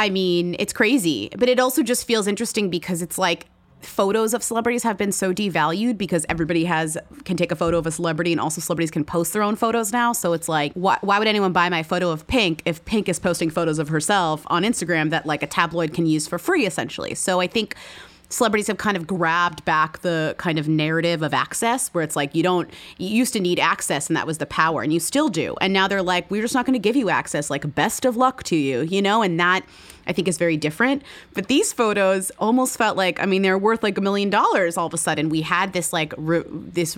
I 0.00 0.08
mean, 0.08 0.56
it's 0.58 0.72
crazy, 0.72 1.28
but 1.36 1.50
it 1.50 1.60
also 1.60 1.82
just 1.82 2.06
feels 2.06 2.26
interesting 2.26 2.70
because 2.70 3.02
it's 3.02 3.18
like 3.18 3.44
photos 3.82 4.32
of 4.32 4.42
celebrities 4.42 4.82
have 4.82 4.96
been 4.96 5.12
so 5.12 5.34
devalued 5.34 5.98
because 5.98 6.24
everybody 6.30 6.64
has 6.64 6.96
can 7.24 7.36
take 7.36 7.52
a 7.52 7.56
photo 7.56 7.76
of 7.76 7.86
a 7.86 7.90
celebrity 7.90 8.32
and 8.32 8.40
also 8.40 8.62
celebrities 8.62 8.90
can 8.90 9.04
post 9.04 9.34
their 9.34 9.42
own 9.42 9.56
photos 9.56 9.92
now. 9.92 10.14
So 10.14 10.32
it's 10.32 10.48
like, 10.48 10.72
why, 10.72 10.96
why 11.02 11.18
would 11.18 11.28
anyone 11.28 11.52
buy 11.52 11.68
my 11.68 11.82
photo 11.82 12.10
of 12.10 12.26
Pink 12.26 12.62
if 12.64 12.82
Pink 12.86 13.10
is 13.10 13.18
posting 13.18 13.50
photos 13.50 13.78
of 13.78 13.88
herself 13.88 14.42
on 14.46 14.62
Instagram 14.62 15.10
that 15.10 15.26
like 15.26 15.42
a 15.42 15.46
tabloid 15.46 15.92
can 15.92 16.06
use 16.06 16.26
for 16.26 16.38
free 16.38 16.64
essentially? 16.64 17.14
So 17.14 17.40
I 17.40 17.46
think 17.46 17.76
celebrities 18.30 18.68
have 18.68 18.78
kind 18.78 18.96
of 18.96 19.06
grabbed 19.06 19.64
back 19.64 19.98
the 19.98 20.34
kind 20.38 20.58
of 20.58 20.68
narrative 20.68 21.22
of 21.22 21.34
access 21.34 21.88
where 21.88 22.02
it's 22.02 22.16
like 22.16 22.34
you 22.34 22.42
don't 22.42 22.70
you 22.96 23.08
used 23.08 23.32
to 23.32 23.40
need 23.40 23.58
access 23.58 24.08
and 24.08 24.16
that 24.16 24.26
was 24.26 24.38
the 24.38 24.46
power 24.46 24.82
and 24.82 24.92
you 24.92 25.00
still 25.00 25.28
do. 25.28 25.54
And 25.60 25.72
now 25.72 25.86
they're 25.86 26.02
like 26.02 26.30
we're 26.30 26.42
just 26.42 26.54
not 26.54 26.64
going 26.64 26.74
to 26.74 26.82
give 26.82 26.96
you 26.96 27.10
access 27.10 27.50
like 27.50 27.74
best 27.74 28.04
of 28.04 28.16
luck 28.16 28.42
to 28.44 28.56
you 28.56 28.80
you 28.82 29.02
know? 29.02 29.22
And 29.22 29.38
that 29.38 29.64
i 30.06 30.12
think 30.12 30.28
is 30.28 30.38
very 30.38 30.56
different. 30.56 31.02
But 31.34 31.48
these 31.48 31.72
photos 31.72 32.30
almost 32.38 32.78
felt 32.78 32.96
like 32.96 33.20
i 33.20 33.26
mean 33.26 33.42
they're 33.42 33.58
worth 33.58 33.82
like 33.82 33.98
a 33.98 34.00
million 34.00 34.30
dollars 34.30 34.76
all 34.76 34.86
of 34.86 34.94
a 34.94 34.98
sudden. 34.98 35.28
We 35.28 35.42
had 35.42 35.72
this 35.72 35.92
like 35.92 36.14
re- 36.16 36.44
this 36.46 36.96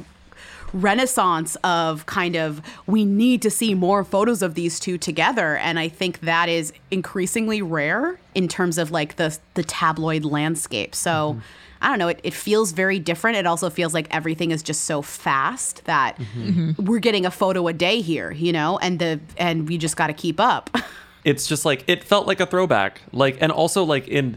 renaissance 0.72 1.56
of 1.64 2.06
kind 2.06 2.36
of 2.36 2.62
we 2.86 3.04
need 3.04 3.42
to 3.42 3.50
see 3.50 3.74
more 3.74 4.04
photos 4.04 4.42
of 4.42 4.54
these 4.54 4.80
two 4.80 4.96
together 4.96 5.56
and 5.56 5.78
i 5.78 5.88
think 5.88 6.20
that 6.20 6.48
is 6.48 6.72
increasingly 6.90 7.60
rare 7.60 8.18
in 8.34 8.48
terms 8.48 8.78
of 8.78 8.90
like 8.90 9.16
the 9.16 9.38
the 9.54 9.62
tabloid 9.62 10.24
landscape 10.24 10.94
so 10.94 11.40
I 11.82 11.88
don't 11.88 11.98
know. 11.98 12.06
It, 12.06 12.20
it 12.22 12.32
feels 12.32 12.70
very 12.70 13.00
different. 13.00 13.38
It 13.38 13.44
also 13.44 13.68
feels 13.68 13.92
like 13.92 14.06
everything 14.12 14.52
is 14.52 14.62
just 14.62 14.84
so 14.84 15.02
fast 15.02 15.84
that 15.86 16.16
mm-hmm. 16.16 16.84
we're 16.84 17.00
getting 17.00 17.26
a 17.26 17.30
photo 17.32 17.66
a 17.66 17.72
day 17.72 18.00
here, 18.00 18.30
you 18.30 18.52
know, 18.52 18.78
and 18.78 19.00
the 19.00 19.18
and 19.36 19.68
we 19.68 19.78
just 19.78 19.96
got 19.96 20.06
to 20.06 20.12
keep 20.12 20.38
up. 20.38 20.70
it's 21.24 21.46
just 21.46 21.64
like 21.64 21.84
it 21.86 22.02
felt 22.04 22.26
like 22.26 22.40
a 22.40 22.46
throwback 22.46 23.00
like 23.12 23.38
and 23.40 23.52
also 23.52 23.84
like 23.84 24.08
in 24.08 24.36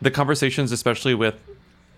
the 0.00 0.10
conversations 0.10 0.72
especially 0.72 1.14
with 1.14 1.34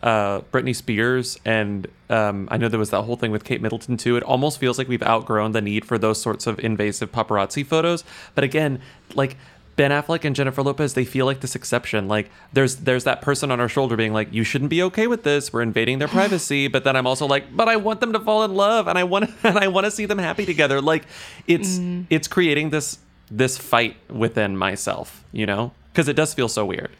uh 0.02 0.40
Britney 0.52 0.74
Spears 0.74 1.38
and 1.44 1.86
um 2.10 2.48
I 2.50 2.56
know 2.56 2.68
there 2.68 2.78
was 2.78 2.90
that 2.90 3.02
whole 3.02 3.16
thing 3.16 3.30
with 3.30 3.44
Kate 3.44 3.60
Middleton 3.60 3.96
too. 3.96 4.16
It 4.16 4.22
almost 4.22 4.58
feels 4.58 4.78
like 4.78 4.88
we've 4.88 5.02
outgrown 5.02 5.52
the 5.52 5.60
need 5.60 5.84
for 5.84 5.98
those 5.98 6.20
sorts 6.20 6.46
of 6.46 6.58
invasive 6.58 7.12
paparazzi 7.12 7.64
photos. 7.64 8.04
But 8.34 8.44
again 8.44 8.80
like 9.14 9.36
Ben 9.74 9.90
Affleck 9.90 10.24
and 10.24 10.36
Jennifer 10.36 10.62
Lopez 10.62 10.94
they 10.94 11.04
feel 11.04 11.24
like 11.24 11.40
this 11.40 11.54
exception. 11.54 12.08
Like 12.08 12.30
there's 12.52 12.76
there's 12.76 13.04
that 13.04 13.22
person 13.22 13.50
on 13.50 13.60
our 13.60 13.68
shoulder 13.68 13.96
being 13.96 14.12
like 14.12 14.32
you 14.32 14.44
shouldn't 14.44 14.70
be 14.70 14.82
okay 14.82 15.06
with 15.06 15.22
this. 15.22 15.52
We're 15.52 15.62
invading 15.62 15.98
their 15.98 16.08
privacy. 16.18 16.68
But 16.68 16.84
then 16.84 16.96
I'm 16.96 17.06
also 17.06 17.26
like 17.26 17.56
but 17.56 17.68
I 17.68 17.76
want 17.76 18.00
them 18.00 18.12
to 18.12 18.20
fall 18.20 18.44
in 18.44 18.54
love 18.54 18.88
and 18.88 18.98
I 18.98 19.04
want 19.04 19.30
and 19.42 19.58
I 19.58 19.68
want 19.68 19.84
to 19.84 19.90
see 19.90 20.06
them 20.06 20.18
happy 20.18 20.44
together. 20.44 20.80
Like 20.80 21.04
it's 21.46 21.78
it's 22.10 22.28
creating 22.28 22.70
this 22.70 22.98
this 23.32 23.56
fight 23.56 23.96
within 24.10 24.56
myself, 24.56 25.24
you 25.32 25.46
know? 25.46 25.72
Because 25.92 26.08
it 26.08 26.14
does 26.14 26.34
feel 26.34 26.48
so 26.48 26.64
weird. 26.64 26.90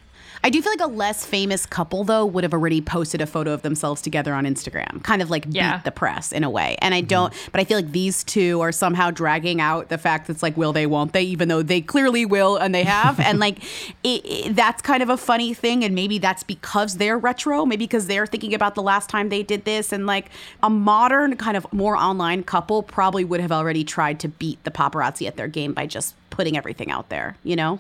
I 0.44 0.50
do 0.50 0.61
feel 0.61 0.72
like 0.72 0.81
a 0.81 0.87
less 0.87 1.24
famous 1.24 1.66
couple 1.66 2.02
though 2.02 2.26
would 2.26 2.42
have 2.42 2.52
already 2.52 2.81
posted 2.81 3.20
a 3.20 3.26
photo 3.26 3.52
of 3.52 3.62
themselves 3.62 4.02
together 4.02 4.35
on 4.35 4.44
Instagram, 4.44 5.02
kind 5.05 5.22
of 5.22 5.31
like 5.31 5.46
Yeah. 5.48 5.76
beat 5.76 5.85
the 5.85 5.92
press 5.92 6.33
in 6.33 6.42
a 6.42 6.50
way. 6.50 6.76
And 6.83 6.94
I 6.94 7.00
mm-hmm. 7.00 7.07
don't, 7.07 7.35
but 7.52 7.61
I 7.61 7.64
feel 7.64 7.78
like 7.78 7.92
these 7.92 8.24
two 8.24 8.61
are 8.61 8.72
somehow 8.72 9.12
dragging 9.12 9.61
out 9.61 9.88
the 9.88 9.98
fact 9.98 10.26
that's 10.26 10.42
like, 10.42 10.57
will 10.57 10.72
they, 10.72 10.85
won't 10.87 11.12
they? 11.12 11.22
Even 11.22 11.48
though 11.48 11.62
they 11.62 11.81
clearly 11.81 12.26
will 12.26 12.57
and 12.57 12.74
they 12.74 12.83
have, 12.83 13.20
and 13.20 13.38
like 13.38 13.59
it, 14.02 14.22
it- 14.24 14.57
that's 14.57 14.83
kind 14.83 15.02
of 15.02 15.09
a 15.09 15.16
funny 15.16 15.55
thing. 15.55 15.85
And 15.85 15.94
maybe 15.94 16.18
that's 16.18 16.42
because 16.42 16.96
they're 16.96 17.18
retro, 17.18 17.64
maybe 17.64 17.85
because 17.85 18.09
they're 18.09 18.26
thinking 18.26 18.52
about 18.52 18.74
the 18.74 18.83
last 18.83 19.09
time 19.09 19.28
they 19.28 19.44
did 19.44 19.64
this, 19.64 19.92
and 19.92 20.07
like 20.07 20.31
a 20.62 20.68
modern 20.70 21.37
kind 21.37 21.57
of 21.57 21.72
more 21.72 21.96
online 21.96 22.42
couple 22.42 22.83
probably 22.83 23.24
would 23.24 23.40
have 23.40 23.52
already 23.52 23.85
tried 23.85 24.18
to 24.20 24.28
beat 24.28 24.62
the 24.64 24.70
paparazzi 24.72 25.26
at 25.28 25.37
their 25.37 25.48
game 25.48 25.72
by 25.72 25.87
just 25.87 26.14
putting 26.31 26.57
everything 26.57 26.90
out 26.90 27.09
there, 27.11 27.37
you 27.44 27.55
know? 27.55 27.78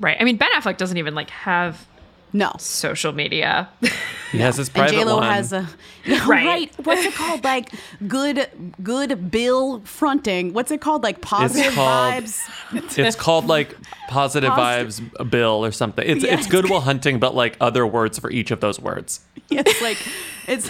Right. 0.00 0.16
I 0.20 0.24
mean, 0.24 0.36
Ben 0.36 0.48
Affleck 0.54 0.76
doesn't 0.76 0.96
even 0.96 1.14
like 1.14 1.30
have 1.30 1.86
no 2.32 2.52
social 2.58 3.12
media. 3.12 3.68
He 4.32 4.38
has 4.38 4.56
his 4.58 4.68
and 4.68 4.74
private 4.76 4.92
J 4.92 5.04
Lo 5.04 5.16
one. 5.16 5.24
has 5.30 5.52
a 5.52 5.66
Yeah, 6.04 6.18
Right. 6.28 6.46
right. 6.46 6.86
What's 6.86 7.04
it 7.04 7.14
called? 7.14 7.42
Like 7.42 7.72
good, 8.06 8.48
good 8.82 9.30
bill 9.30 9.80
fronting. 9.80 10.52
What's 10.52 10.70
it 10.70 10.80
called? 10.80 11.02
Like 11.02 11.20
positive 11.22 11.72
called- 11.72 12.24
vibes. 12.24 12.98
it's 12.98 13.16
called 13.16 13.46
like 13.46 13.74
positive 14.08 14.50
Posit- 14.50 15.04
vibes 15.04 15.30
bill 15.30 15.64
or 15.64 15.72
something. 15.72 16.06
It's 16.08 16.22
Yeah, 16.24 16.34
it's 16.34 16.46
Good 16.46 16.68
Will 16.68 16.80
Hunting, 16.80 17.18
but 17.18 17.34
like 17.34 17.56
other 17.60 17.86
words 17.86 18.18
for 18.18 18.30
each 18.30 18.50
of 18.50 18.60
those 18.60 18.78
words. 18.78 19.20
it's 19.50 19.80
like 19.82 19.98
it's. 20.46 20.68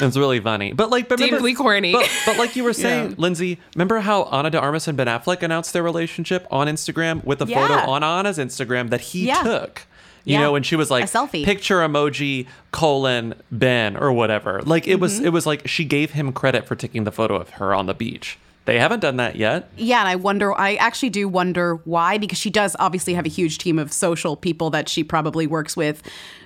It's 0.00 0.16
really 0.16 0.40
funny. 0.40 0.72
But 0.72 0.90
like 0.90 1.08
but 1.08 1.18
remember- 1.20 1.36
Deeply 1.38 1.54
corny. 1.54 1.92
But, 1.92 2.10
but 2.26 2.36
like 2.38 2.56
you 2.56 2.64
were 2.64 2.72
saying, 2.84 3.10
Yeah. 3.10 3.14
Lindsey, 3.18 3.58
remember 3.74 4.00
how 4.00 4.24
Ana 4.24 4.50
de 4.50 4.58
Armas 4.60 4.88
and 4.88 4.96
Ben 4.96 5.06
Affleck 5.06 5.42
announced 5.42 5.72
their 5.72 5.82
relationship 5.82 6.46
on 6.50 6.66
Instagram 6.66 7.24
with 7.24 7.40
a 7.40 7.46
photo 7.46 7.74
on 7.90 8.02
Ana's 8.02 8.38
Instagram 8.38 8.90
that 8.90 9.00
he 9.00 9.26
Yeah. 9.26 9.42
took. 9.42 9.86
You 10.24 10.34
Yeah. 10.34 10.40
know, 10.40 10.54
and 10.56 10.64
she 10.64 10.74
was 10.74 10.90
like 10.90 11.04
A 11.04 11.06
selfie. 11.06 11.44
picture 11.44 11.80
emoji 11.80 12.46
colon 12.70 13.34
Ben 13.52 13.96
or 13.96 14.10
whatever. 14.12 14.62
Like 14.64 14.88
it 14.88 14.98
was 14.98 15.16
Mm-hmm. 15.16 15.26
it 15.26 15.32
was 15.34 15.46
like 15.46 15.68
she 15.68 15.84
gave 15.84 16.12
him 16.12 16.32
credit 16.32 16.66
for 16.66 16.74
taking 16.74 17.04
the 17.04 17.12
photo 17.12 17.36
of 17.36 17.50
her 17.50 17.74
on 17.74 17.86
the 17.86 17.94
beach. 17.94 18.38
They 18.66 18.78
haven't 18.78 19.00
done 19.00 19.16
that 19.18 19.36
yet. 19.36 19.68
Yeah, 19.76 20.00
and 20.00 20.08
I 20.08 20.16
wonder. 20.16 20.58
I 20.58 20.76
actually 20.76 21.10
do 21.10 21.28
wonder 21.28 21.76
why, 21.84 22.16
because 22.16 22.38
she 22.38 22.48
does 22.48 22.74
obviously 22.78 23.12
have 23.14 23.26
a 23.26 23.28
huge 23.28 23.58
team 23.58 23.78
of 23.78 23.92
social 23.92 24.36
people 24.36 24.70
that 24.70 24.88
she 24.88 25.04
probably 25.04 25.46
works 25.46 25.76
with. 25.76 26.02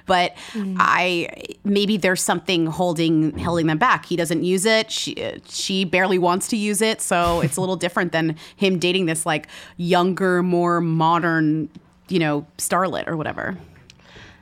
But 0.06 0.36
hmm. 0.52 0.76
I 0.80 1.28
maybe 1.64 1.96
there's 1.96 2.22
something 2.22 2.66
holding 2.66 3.38
holding 3.38 3.68
them 3.68 3.78
back. 3.78 4.06
He 4.06 4.16
doesn't 4.16 4.42
use 4.42 4.64
it. 4.64 4.90
She 4.90 5.14
she 5.48 5.84
barely 5.84 6.18
wants 6.18 6.48
to 6.48 6.56
use 6.56 6.82
it, 6.82 7.00
so 7.00 7.40
it's 7.44 7.56
a 7.56 7.60
little 7.60 7.76
different 7.76 8.10
than 8.10 8.36
him 8.56 8.78
dating 8.78 9.06
this 9.06 9.24
like 9.24 9.46
younger, 9.76 10.42
more 10.42 10.80
modern, 10.80 11.68
you 12.08 12.18
know, 12.18 12.46
starlet 12.56 13.06
or 13.06 13.16
whatever. 13.16 13.56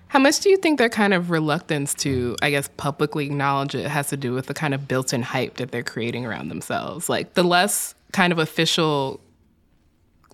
How 0.09 0.19
much 0.19 0.41
do 0.41 0.49
you 0.49 0.57
think 0.57 0.79
their 0.79 0.89
kind 0.89 1.13
of 1.13 1.31
reluctance 1.31 1.93
to, 1.95 2.37
I 2.41 2.51
guess, 2.51 2.69
publicly 2.77 3.27
acknowledge 3.27 3.75
it 3.75 3.87
has 3.87 4.09
to 4.09 4.17
do 4.17 4.33
with 4.33 4.47
the 4.47 4.55
kind 4.55 4.73
of 4.73 4.87
built 4.87 5.13
in 5.13 5.23
hype 5.23 5.57
that 5.57 5.73
they're 5.73 5.83
creating 5.83 6.25
around 6.25 6.49
themselves? 6.49 7.09
Like, 7.09 7.35
the 7.35 7.43
less 7.43 7.95
kind 8.13 8.33
of 8.33 8.39
official 8.39 9.21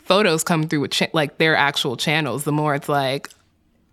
photos 0.01 0.45
come 0.45 0.69
through 0.69 0.81
with 0.81 0.91
cha- 0.91 1.07
like 1.13 1.39
their 1.39 1.57
actual 1.57 1.97
channels, 1.97 2.45
the 2.45 2.53
more 2.53 2.75
it's 2.75 2.89
like, 2.89 3.31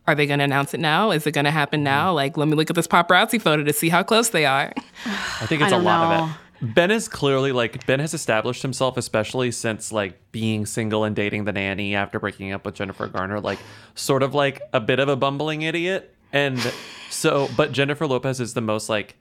are 0.06 0.16
they 0.16 0.26
going 0.26 0.40
to 0.40 0.46
announce 0.46 0.74
it 0.74 0.80
now? 0.80 1.12
Is 1.12 1.26
it 1.28 1.32
going 1.32 1.46
to 1.46 1.52
happen 1.52 1.84
now? 1.84 2.12
Mm. 2.12 2.16
Like, 2.16 2.38
let 2.38 2.48
me 2.48 2.56
look 2.56 2.70
at 2.70 2.76
this 2.76 2.88
paparazzi 2.88 3.42
photo 3.42 3.64
to 3.64 3.74
see 3.74 3.90
how 3.90 4.04
close 4.04 4.30
they 4.30 4.46
are. 4.46 4.74
I 5.06 5.46
think 5.46 5.62
it's 5.62 5.72
I 5.72 5.78
a 5.78 5.80
lot 5.80 6.10
know. 6.10 6.24
of 6.24 6.30
it. 6.30 6.36
Ben 6.62 6.92
is 6.92 7.08
clearly 7.08 7.52
like 7.52 7.86
Ben 7.86 8.00
has 8.00 8.14
established 8.14 8.62
himself, 8.62 8.98
especially 8.98 9.52
since 9.52 9.92
like 9.92 10.20
being 10.32 10.66
single 10.66 11.04
and 11.04 11.16
dating 11.16 11.46
the 11.46 11.54
nanny 11.54 11.96
after 11.96 12.20
breaking 12.20 12.52
up 12.52 12.66
with 12.66 12.76
Jennifer 12.76 13.08
Garner, 13.08 13.40
like 13.40 13.60
sort 13.96 14.24
of 14.24 14.34
like 14.34 14.62
a 14.74 14.80
bit 14.80 15.00
of 15.00 15.08
a 15.08 15.16
bumbling 15.16 15.62
idiot. 15.62 16.16
And 16.34 16.60
so, 17.10 17.50
but 17.56 17.72
Jennifer 17.72 18.06
Lopez 18.06 18.40
is 18.40 18.54
the 18.54 18.62
most 18.62 18.90
like 18.90 19.16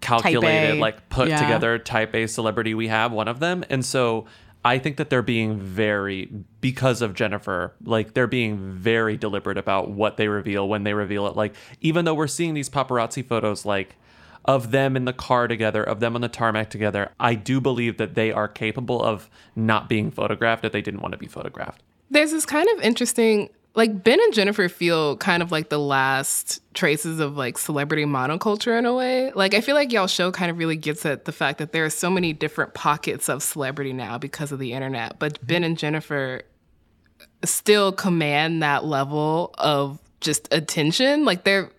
calculated, 0.00 0.78
like 0.78 1.08
put 1.08 1.28
Yeah. 1.28 1.40
together 1.40 1.78
type 1.78 2.14
A 2.14 2.26
celebrity 2.26 2.74
we 2.74 2.88
have, 2.88 3.12
one 3.12 3.28
of 3.28 3.40
them. 3.40 3.64
And 3.70 3.84
so 3.84 4.26
I 4.64 4.78
think 4.78 4.96
that 4.96 5.10
they're 5.10 5.22
being 5.22 5.60
very, 5.60 6.28
because 6.60 7.00
of 7.02 7.14
Jennifer, 7.14 7.72
like 7.84 8.14
they're 8.14 8.26
being 8.26 8.72
very 8.72 9.16
deliberate 9.16 9.58
about 9.58 9.90
what 9.90 10.16
they 10.16 10.26
reveal 10.28 10.68
when 10.68 10.82
they 10.82 10.92
reveal 10.92 11.26
it. 11.28 11.36
Like, 11.36 11.54
even 11.80 12.04
though 12.04 12.14
we're 12.14 12.26
seeing 12.26 12.54
these 12.54 12.68
paparazzi 12.68 13.24
photos, 13.24 13.64
like, 13.64 13.94
of 14.46 14.70
them 14.70 14.96
in 14.96 15.04
the 15.04 15.12
car 15.12 15.48
together, 15.48 15.82
of 15.82 16.00
them 16.00 16.14
on 16.14 16.20
the 16.20 16.28
tarmac 16.28 16.70
together, 16.70 17.10
I 17.18 17.34
do 17.34 17.60
believe 17.60 17.98
that 17.98 18.14
they 18.14 18.32
are 18.32 18.48
capable 18.48 19.02
of 19.02 19.28
not 19.54 19.88
being 19.88 20.10
photographed 20.10 20.64
if 20.64 20.72
they 20.72 20.82
didn't 20.82 21.00
want 21.00 21.12
to 21.12 21.18
be 21.18 21.26
photographed. 21.26 21.82
There's 22.10 22.30
this 22.30 22.46
kind 22.46 22.68
of 22.74 22.80
interesting, 22.82 23.50
like 23.74 24.04
Ben 24.04 24.20
and 24.20 24.32
Jennifer 24.32 24.68
feel 24.68 25.16
kind 25.16 25.42
of 25.42 25.50
like 25.50 25.68
the 25.68 25.78
last 25.78 26.62
traces 26.74 27.18
of 27.18 27.36
like 27.36 27.58
celebrity 27.58 28.04
monoculture 28.04 28.78
in 28.78 28.86
a 28.86 28.94
way. 28.94 29.32
Like 29.32 29.54
I 29.54 29.60
feel 29.60 29.74
like 29.74 29.92
y'all 29.92 30.06
show 30.06 30.30
kind 30.30 30.50
of 30.50 30.58
really 30.58 30.76
gets 30.76 31.04
at 31.04 31.24
the 31.24 31.32
fact 31.32 31.58
that 31.58 31.72
there 31.72 31.84
are 31.84 31.90
so 31.90 32.08
many 32.08 32.32
different 32.32 32.74
pockets 32.74 33.28
of 33.28 33.42
celebrity 33.42 33.92
now 33.92 34.18
because 34.18 34.52
of 34.52 34.58
the 34.58 34.72
internet. 34.72 35.18
But 35.18 35.34
mm-hmm. 35.34 35.46
Ben 35.46 35.64
and 35.64 35.76
Jennifer 35.76 36.42
still 37.44 37.92
command 37.92 38.62
that 38.62 38.84
level 38.84 39.54
of 39.58 40.00
just 40.20 40.52
attention. 40.52 41.24
Like 41.24 41.44
they're 41.44 41.70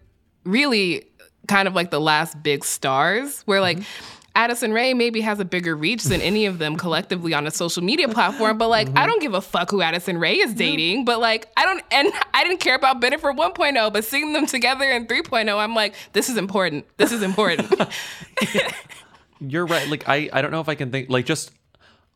really 0.44 1.06
kind 1.48 1.68
of 1.68 1.76
like 1.76 1.92
the 1.92 2.02
last 2.02 2.42
big 2.44 2.64
stars 2.64 3.42
where 3.42 3.62
like 3.62 3.78
mm-hmm. 3.78 4.18
Addison 4.38 4.72
Rae 4.72 4.94
maybe 4.94 5.22
has 5.22 5.40
a 5.40 5.46
bigger 5.46 5.76
reach 5.76 6.04
than 6.04 6.22
any 6.22 6.46
of 6.46 6.60
them 6.60 6.78
collectively 6.78 7.34
on 7.34 7.48
a 7.48 7.52
social 7.52 7.84
media 7.84 8.08
platform, 8.08 8.60
but 8.60 8.70
like 8.70 8.88
I 8.90 8.92
mm-hmm. 8.92 9.08
don't 9.08 9.22
give 9.22 9.34
a 9.34 9.42
fuck 9.42 9.72
who 9.72 9.82
Addison 9.82 10.20
Rae 10.20 10.36
is 10.36 10.54
dating, 10.54 11.06
but 11.06 11.20
like 11.20 11.52
I 11.58 11.66
don't 11.66 11.84
and 11.92 12.14
I 12.36 12.44
didn't 12.44 12.60
care 12.60 12.76
about 12.76 13.02
Bennifer 13.02 13.36
1.0, 13.36 13.92
but 13.92 14.06
seeing 14.06 14.34
them 14.34 14.46
together 14.46 14.86
in 14.92 15.08
3.0, 15.08 15.58
I'm 15.58 15.74
like 15.74 15.96
this 16.14 16.30
is 16.30 16.38
important. 16.38 16.86
This 16.98 17.12
is 17.12 17.24
important. 17.24 17.74
You're 19.40 19.66
right. 19.66 19.88
Like 19.88 20.08
I, 20.08 20.30
I 20.32 20.44
don't 20.44 20.52
know 20.52 20.62
if 20.62 20.70
I 20.70 20.76
can 20.76 20.92
think 20.92 21.10
like 21.10 21.26
just 21.26 21.52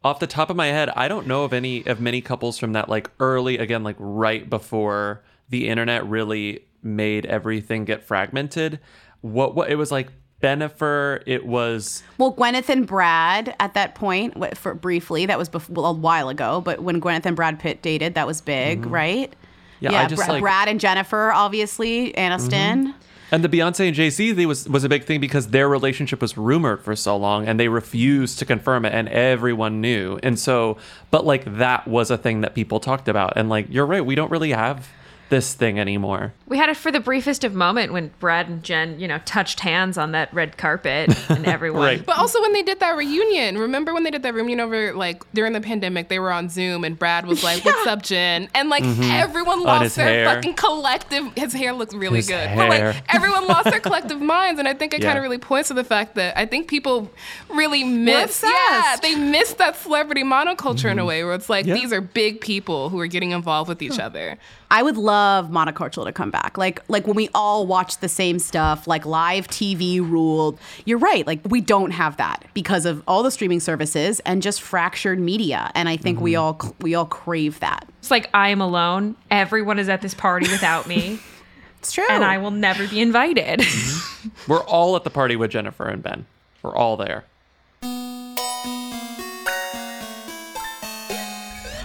off 0.03 0.19
the 0.19 0.27
top 0.27 0.51
of 0.51 0.55
my 0.55 0.67
head, 0.67 0.89
I 0.89 1.07
don't 1.07 1.25
know 1.25 1.43
of 1.43 1.53
any 1.53 1.85
of 1.87 1.99
many 1.99 2.21
couples 2.21 2.59
from 2.59 2.73
that 2.73 2.87
like 2.87 3.09
early 3.19 3.57
again, 3.57 3.83
like 3.83 3.95
right 3.97 4.47
before 4.47 5.23
the 5.49 5.67
internet 5.67 6.05
really 6.05 6.65
made 6.83 7.25
everything 7.25 7.85
get 7.85 8.03
fragmented. 8.03 8.79
What 9.21 9.55
what 9.55 9.69
it 9.69 9.75
was 9.75 9.91
like 9.91 10.09
Bennifer, 10.41 11.21
it 11.25 11.45
was 11.45 12.03
Well, 12.17 12.33
Gwyneth 12.33 12.67
and 12.69 12.85
Brad 12.85 13.55
at 13.59 13.73
that 13.75 13.95
point, 13.95 14.57
for 14.57 14.73
briefly, 14.73 15.25
that 15.27 15.37
was 15.37 15.49
bef- 15.49 15.69
well, 15.69 15.85
a 15.85 15.93
while 15.93 16.29
ago, 16.29 16.61
but 16.61 16.81
when 16.81 16.99
Gwyneth 16.99 17.25
and 17.25 17.35
Brad 17.35 17.59
Pitt 17.59 17.81
dated, 17.81 18.15
that 18.15 18.27
was 18.27 18.41
big, 18.41 18.85
right? 18.85 19.29
Mm-hmm. 19.29 19.37
Yeah, 19.93 20.01
I 20.01 20.07
just, 20.07 20.19
Bra- 20.19 20.33
like- 20.33 20.41
Brad 20.41 20.67
and 20.67 20.79
Jennifer, 20.79 21.31
obviously, 21.31 22.13
Aniston. 22.13 22.93
And 23.33 23.45
the 23.45 23.49
Beyonce 23.49 23.87
and 23.87 23.95
Jay 23.95 24.09
Z 24.09 24.33
they 24.33 24.45
was 24.45 24.67
was 24.67 24.83
a 24.83 24.89
big 24.89 25.05
thing 25.05 25.21
because 25.21 25.47
their 25.47 25.69
relationship 25.69 26.21
was 26.21 26.37
rumored 26.37 26.83
for 26.83 26.97
so 26.97 27.15
long, 27.15 27.47
and 27.47 27.57
they 27.57 27.69
refused 27.69 28.39
to 28.39 28.45
confirm 28.45 28.83
it, 28.83 28.93
and 28.93 29.07
everyone 29.07 29.79
knew. 29.79 30.19
And 30.21 30.37
so, 30.37 30.77
but 31.11 31.25
like 31.25 31.45
that 31.57 31.87
was 31.87 32.11
a 32.11 32.17
thing 32.17 32.41
that 32.41 32.55
people 32.55 32.81
talked 32.81 33.07
about, 33.07 33.33
and 33.37 33.47
like 33.47 33.67
you're 33.69 33.85
right, 33.85 34.05
we 34.05 34.15
don't 34.15 34.31
really 34.31 34.51
have 34.51 34.89
this 35.31 35.53
thing 35.55 35.79
anymore. 35.79 36.33
We 36.45 36.57
had 36.57 36.69
it 36.69 36.77
for 36.77 36.91
the 36.91 36.99
briefest 36.99 37.43
of 37.43 37.55
moment 37.55 37.93
when 37.93 38.11
Brad 38.19 38.49
and 38.49 38.61
Jen, 38.61 38.99
you 38.99 39.07
know, 39.07 39.17
touched 39.25 39.61
hands 39.61 39.97
on 39.97 40.11
that 40.11 40.31
red 40.33 40.57
carpet 40.57 41.09
and 41.29 41.45
everyone. 41.47 41.81
Right. 41.81 42.05
But 42.05 42.17
also 42.17 42.41
when 42.41 42.51
they 42.53 42.61
did 42.61 42.81
that 42.81 42.95
reunion, 42.95 43.57
remember 43.57 43.93
when 43.93 44.03
they 44.03 44.11
did 44.11 44.23
that 44.23 44.33
reunion 44.33 44.59
over 44.59 44.93
like 44.93 45.23
during 45.33 45.53
the 45.53 45.61
pandemic, 45.61 46.09
they 46.09 46.19
were 46.19 46.31
on 46.31 46.49
Zoom 46.49 46.83
and 46.83 46.99
Brad 46.99 47.25
was 47.25 47.43
like, 47.43 47.63
"What's 47.65 47.87
up, 47.87 48.03
Jen?" 48.03 48.49
And 48.53 48.69
like 48.69 48.83
mm-hmm. 48.83 49.03
everyone 49.03 49.63
lost 49.63 49.95
their 49.95 50.05
hair. 50.05 50.25
fucking 50.25 50.53
collective. 50.55 51.33
His 51.35 51.53
hair 51.53 51.73
looks 51.73 51.95
really 51.95 52.17
His 52.17 52.27
good, 52.27 52.49
but 52.55 52.71
hair. 52.71 52.93
like 52.93 53.03
everyone 53.15 53.47
lost 53.47 53.71
their 53.71 53.79
collective 53.79 54.21
minds, 54.21 54.59
and 54.59 54.67
I 54.67 54.73
think 54.73 54.93
it 54.93 55.01
Yeah. 55.01 55.07
kind 55.07 55.17
of 55.17 55.23
really 55.23 55.37
points 55.37 55.69
to 55.69 55.73
the 55.73 55.85
fact 55.85 56.15
that 56.15 56.37
I 56.37 56.45
think 56.45 56.67
people 56.67 57.09
really 57.49 57.85
miss, 57.85 58.43
yeah, 58.43 58.97
they 59.01 59.15
miss 59.15 59.53
that 59.53 59.77
celebrity 59.77 60.23
monoculture 60.23 60.91
in 60.91 60.99
a 60.99 61.01
mm-hmm. 61.01 61.07
way 61.07 61.23
where 61.23 61.33
it's 61.33 61.49
like 61.49 61.65
Yeah. 61.65 61.75
these 61.75 61.93
are 61.93 62.01
big 62.01 62.41
people 62.41 62.89
who 62.89 62.99
are 62.99 63.07
getting 63.07 63.31
involved 63.31 63.69
with 63.69 63.81
each 63.81 63.97
other. 63.97 64.37
I 64.71 64.81
would 64.83 64.95
love 64.95 65.49
monoculture 65.49 66.05
to 66.05 66.11
come 66.13 66.31
back. 66.31 66.57
Like 66.57 66.81
like 66.87 67.05
when 67.05 67.15
we 67.15 67.29
all 67.35 67.67
watch 67.67 67.97
the 67.97 68.07
same 68.07 68.39
stuff, 68.39 68.87
like 68.87 69.05
live 69.05 69.47
TV 69.49 69.99
ruled. 69.99 70.57
You're 70.85 70.97
right. 70.97 71.27
Like 71.27 71.41
we 71.45 71.59
don't 71.59 71.91
have 71.91 72.17
that 72.17 72.45
because 72.53 72.85
of 72.85 73.03
all 73.05 73.21
the 73.21 73.31
streaming 73.31 73.59
services 73.59 74.21
and 74.21 74.41
just 74.41 74.61
fractured 74.61 75.19
media. 75.19 75.69
And 75.75 75.89
I 75.89 75.97
think 75.97 76.21
we 76.21 76.33
mm-hmm. 76.33 76.67
all 76.67 76.75
we 76.79 76.95
all 76.95 77.05
crave 77.05 77.59
that. 77.59 77.87
It's 77.99 78.09
like 78.09 78.29
I 78.33 78.49
am 78.49 78.61
alone. 78.61 79.17
Everyone 79.29 79.77
is 79.77 79.89
at 79.89 80.01
this 80.01 80.13
party 80.13 80.49
without 80.49 80.87
me, 80.87 81.19
It's 81.79 81.91
true. 81.91 82.05
and 82.09 82.23
I 82.23 82.37
will 82.37 82.51
never 82.51 82.87
be 82.87 83.01
invited. 83.01 83.59
Mm-hmm. 83.59 84.51
We're 84.51 84.63
all 84.63 84.95
at 84.95 85.03
the 85.03 85.09
party 85.09 85.35
with 85.35 85.51
Jennifer 85.51 85.85
and 85.85 86.01
Ben. 86.01 86.25
We're 86.63 86.75
all 86.75 86.95
there. 86.95 87.25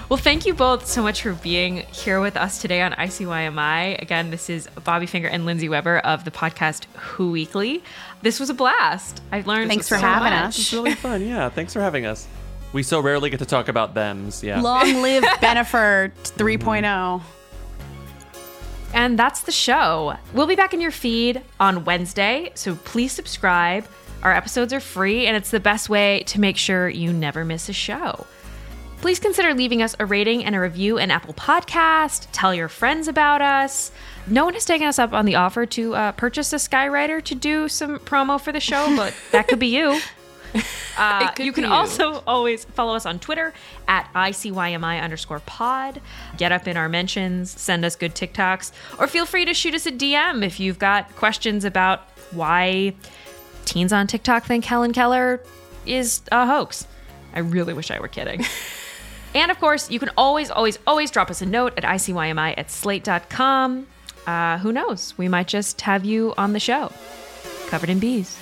Well, 0.08 0.16
thank 0.16 0.46
you 0.46 0.54
both 0.54 0.86
so 0.86 1.02
much 1.02 1.22
for 1.22 1.32
being 1.32 1.78
here 1.90 2.20
with 2.20 2.36
us 2.36 2.62
today 2.62 2.80
on 2.80 2.92
ICYMI. 2.92 4.00
Again, 4.00 4.30
this 4.30 4.48
is 4.48 4.68
Bobby 4.84 5.06
Finger 5.06 5.26
and 5.26 5.44
Lindsey 5.44 5.68
Weber 5.68 5.98
of 5.98 6.24
the 6.24 6.30
podcast 6.30 6.84
Who 6.94 7.32
Weekly. 7.32 7.82
This 8.22 8.38
was 8.38 8.48
a 8.48 8.54
blast. 8.54 9.20
I 9.32 9.40
learned 9.40 9.68
Thanks 9.68 9.88
for 9.88 9.96
so 9.96 10.02
having 10.02 10.30
much. 10.32 10.50
us. 10.50 10.58
It's 10.60 10.72
really 10.72 10.94
fun. 10.94 11.26
Yeah, 11.26 11.48
thanks 11.48 11.72
for 11.72 11.80
having 11.80 12.06
us. 12.06 12.28
We 12.72 12.84
so 12.84 13.00
rarely 13.00 13.30
get 13.30 13.40
to 13.40 13.46
talk 13.46 13.66
about 13.66 13.94
thems. 13.94 14.44
Yeah. 14.44 14.60
Long 14.60 15.02
live 15.02 15.24
Bennifer 15.24 16.12
3.0. 16.22 17.22
And 18.94 19.18
that's 19.18 19.40
the 19.40 19.52
show. 19.52 20.16
We'll 20.32 20.46
be 20.46 20.54
back 20.54 20.72
in 20.72 20.80
your 20.80 20.92
feed 20.92 21.42
on 21.58 21.84
Wednesday, 21.84 22.52
so 22.54 22.76
please 22.76 23.10
subscribe. 23.10 23.84
Our 24.22 24.32
episodes 24.32 24.72
are 24.72 24.80
free, 24.80 25.26
and 25.26 25.36
it's 25.36 25.50
the 25.50 25.60
best 25.60 25.88
way 25.88 26.22
to 26.28 26.40
make 26.40 26.56
sure 26.56 26.88
you 26.88 27.12
never 27.12 27.44
miss 27.44 27.68
a 27.68 27.72
show. 27.72 28.24
Please 29.00 29.20
consider 29.20 29.54
leaving 29.54 29.82
us 29.82 29.94
a 29.98 30.06
rating 30.06 30.44
and 30.44 30.54
a 30.54 30.60
review 30.60 30.98
in 30.98 31.10
Apple 31.10 31.34
Podcast. 31.34 32.26
Tell 32.32 32.54
your 32.54 32.68
friends 32.68 33.08
about 33.08 33.40
us. 33.40 33.92
No 34.26 34.44
one 34.44 34.54
has 34.54 34.64
taken 34.64 34.86
us 34.86 34.98
up 34.98 35.12
on 35.12 35.26
the 35.26 35.36
offer 35.36 35.64
to 35.66 35.94
uh, 35.94 36.12
purchase 36.12 36.52
a 36.52 36.56
Skywriter 36.56 37.22
to 37.24 37.34
do 37.34 37.68
some 37.68 37.98
promo 38.00 38.40
for 38.40 38.52
the 38.52 38.60
show, 38.60 38.94
but 38.96 39.14
that 39.32 39.48
could 39.48 39.58
be 39.58 39.68
you. 39.68 40.00
Uh, 40.98 41.30
you 41.38 41.52
can 41.52 41.64
you. 41.64 41.70
also 41.70 42.22
always 42.26 42.64
follow 42.64 42.94
us 42.94 43.04
on 43.04 43.18
Twitter 43.18 43.52
at 43.86 44.08
ICYMI 44.14 45.02
underscore 45.02 45.40
pod. 45.40 46.00
Get 46.38 46.50
up 46.52 46.66
in 46.66 46.78
our 46.78 46.88
mentions, 46.88 47.50
send 47.50 47.84
us 47.84 47.94
good 47.96 48.14
TikToks, 48.14 48.72
or 48.98 49.06
feel 49.06 49.26
free 49.26 49.44
to 49.44 49.52
shoot 49.52 49.74
us 49.74 49.84
a 49.84 49.92
DM 49.92 50.42
if 50.42 50.58
you've 50.58 50.78
got 50.78 51.14
questions 51.16 51.66
about 51.66 52.00
why 52.30 52.94
teens 53.66 53.92
on 53.92 54.06
TikTok 54.06 54.44
think 54.46 54.64
Helen 54.64 54.94
Keller 54.94 55.42
is 55.84 56.22
a 56.32 56.46
hoax. 56.46 56.86
I 57.34 57.40
really 57.40 57.74
wish 57.74 57.90
I 57.90 58.00
were 58.00 58.08
kidding. 58.08 58.42
and 59.34 59.50
of 59.50 59.58
course, 59.58 59.90
you 59.90 59.98
can 59.98 60.10
always, 60.16 60.50
always, 60.50 60.78
always 60.86 61.10
drop 61.10 61.30
us 61.30 61.42
a 61.42 61.46
note 61.46 61.74
at 61.76 61.84
ICYMI 61.84 62.54
at 62.56 62.70
slate.com. 62.70 63.86
Uh, 64.26 64.58
who 64.58 64.72
knows? 64.72 65.16
We 65.16 65.28
might 65.28 65.48
just 65.48 65.80
have 65.82 66.04
you 66.04 66.34
on 66.36 66.52
the 66.52 66.60
show, 66.60 66.90
covered 67.68 67.90
in 67.90 67.98
bees. 67.98 68.36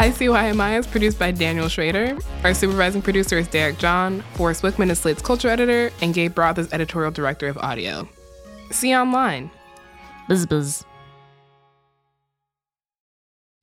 ICYMI 0.00 0.78
is 0.78 0.86
produced 0.86 1.18
by 1.18 1.30
Daniel 1.30 1.68
Schrader. 1.68 2.16
Our 2.42 2.54
supervising 2.54 3.02
producer 3.02 3.36
is 3.36 3.48
Derek 3.48 3.76
John. 3.78 4.22
Forrest 4.34 4.62
Wickman 4.62 4.88
is 4.88 5.00
Slate's 5.00 5.20
culture 5.20 5.48
editor, 5.48 5.90
and 6.00 6.14
Gabe 6.14 6.38
Roth 6.38 6.58
is 6.58 6.72
editorial 6.72 7.10
director 7.10 7.48
of 7.48 7.58
audio. 7.58 8.08
See 8.70 8.90
you 8.90 8.96
online. 8.96 9.50
Buzz 10.28 10.46
buzz. 10.46 10.86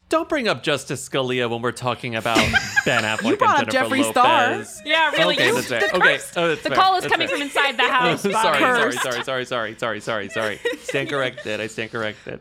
Don't 0.10 0.30
bring 0.30 0.48
up 0.48 0.64
Justice 0.64 1.08
Scalia 1.08 1.50
when 1.50 1.62
we're 1.62 1.74
talking 1.74 2.16
about 2.16 2.38
Ben 2.86 3.04
Affleck 3.04 3.30
you 3.32 3.36
brought 3.38 3.56
up 3.58 3.62
and 3.64 3.72
Jennifer 3.72 3.96
Jeffree 3.96 4.10
Star. 4.12 4.52
Lopez. 4.54 4.82
Yeah, 4.86 5.12
really. 5.12 5.36
Okay, 5.36 5.48
you- 5.48 5.56
that's 5.56 5.68
fair. 5.68 5.80
the 5.82 5.96
Okay, 5.98 6.20
oh, 6.38 6.48
that's 6.48 6.64
the 6.64 6.70
fair. 6.70 6.78
call 6.78 6.96
is 6.96 7.02
That's 7.04 7.12
coming 7.12 7.28
fair. 7.28 7.38
from 7.38 7.42
inside 7.46 7.78
the 7.78 7.84
house. 7.90 8.22
sorry, 8.22 8.34
sorry, 8.60 8.94
sorry, 8.94 9.24
sorry, 9.24 9.46
sorry, 9.46 9.76
sorry, 9.76 10.00
sorry, 10.00 10.30
sorry, 10.30 10.60
Stand 10.80 11.10
corrected. 11.10 11.60
I 11.60 11.68
stand 11.68 11.92
corrected. 11.92 12.40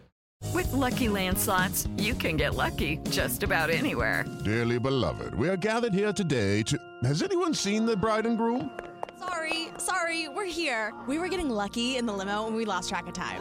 With 0.55 0.73
Lucky 0.73 1.09
landslots, 1.09 1.89
you 2.01 2.15
can 2.15 2.37
get 2.37 2.55
lucky 2.55 2.99
just 3.11 3.43
about 3.43 3.71
anywhere. 3.71 4.25
Dearly 4.45 4.79
beloved, 4.79 5.35
we 5.35 5.49
are 5.49 5.57
gathered 5.57 5.93
here 5.95 6.13
today 6.13 6.63
to. 6.65 6.79
Has 7.03 7.21
anyone 7.23 7.53
seen 7.53 7.85
the 7.85 7.97
bride 7.97 8.27
and 8.27 8.39
groom? 8.39 8.71
Sorry, 9.19 9.71
sorry, 9.79 10.29
we're 10.29 10.45
here. 10.45 10.95
We 11.09 11.19
were 11.19 11.29
getting 11.29 11.51
lucky 11.51 11.97
in 11.97 12.07
the 12.07 12.13
limo 12.13 12.47
and 12.47 12.55
we 12.55 12.65
lost 12.65 12.91
track 12.91 13.09
of 13.09 13.15
time. 13.15 13.41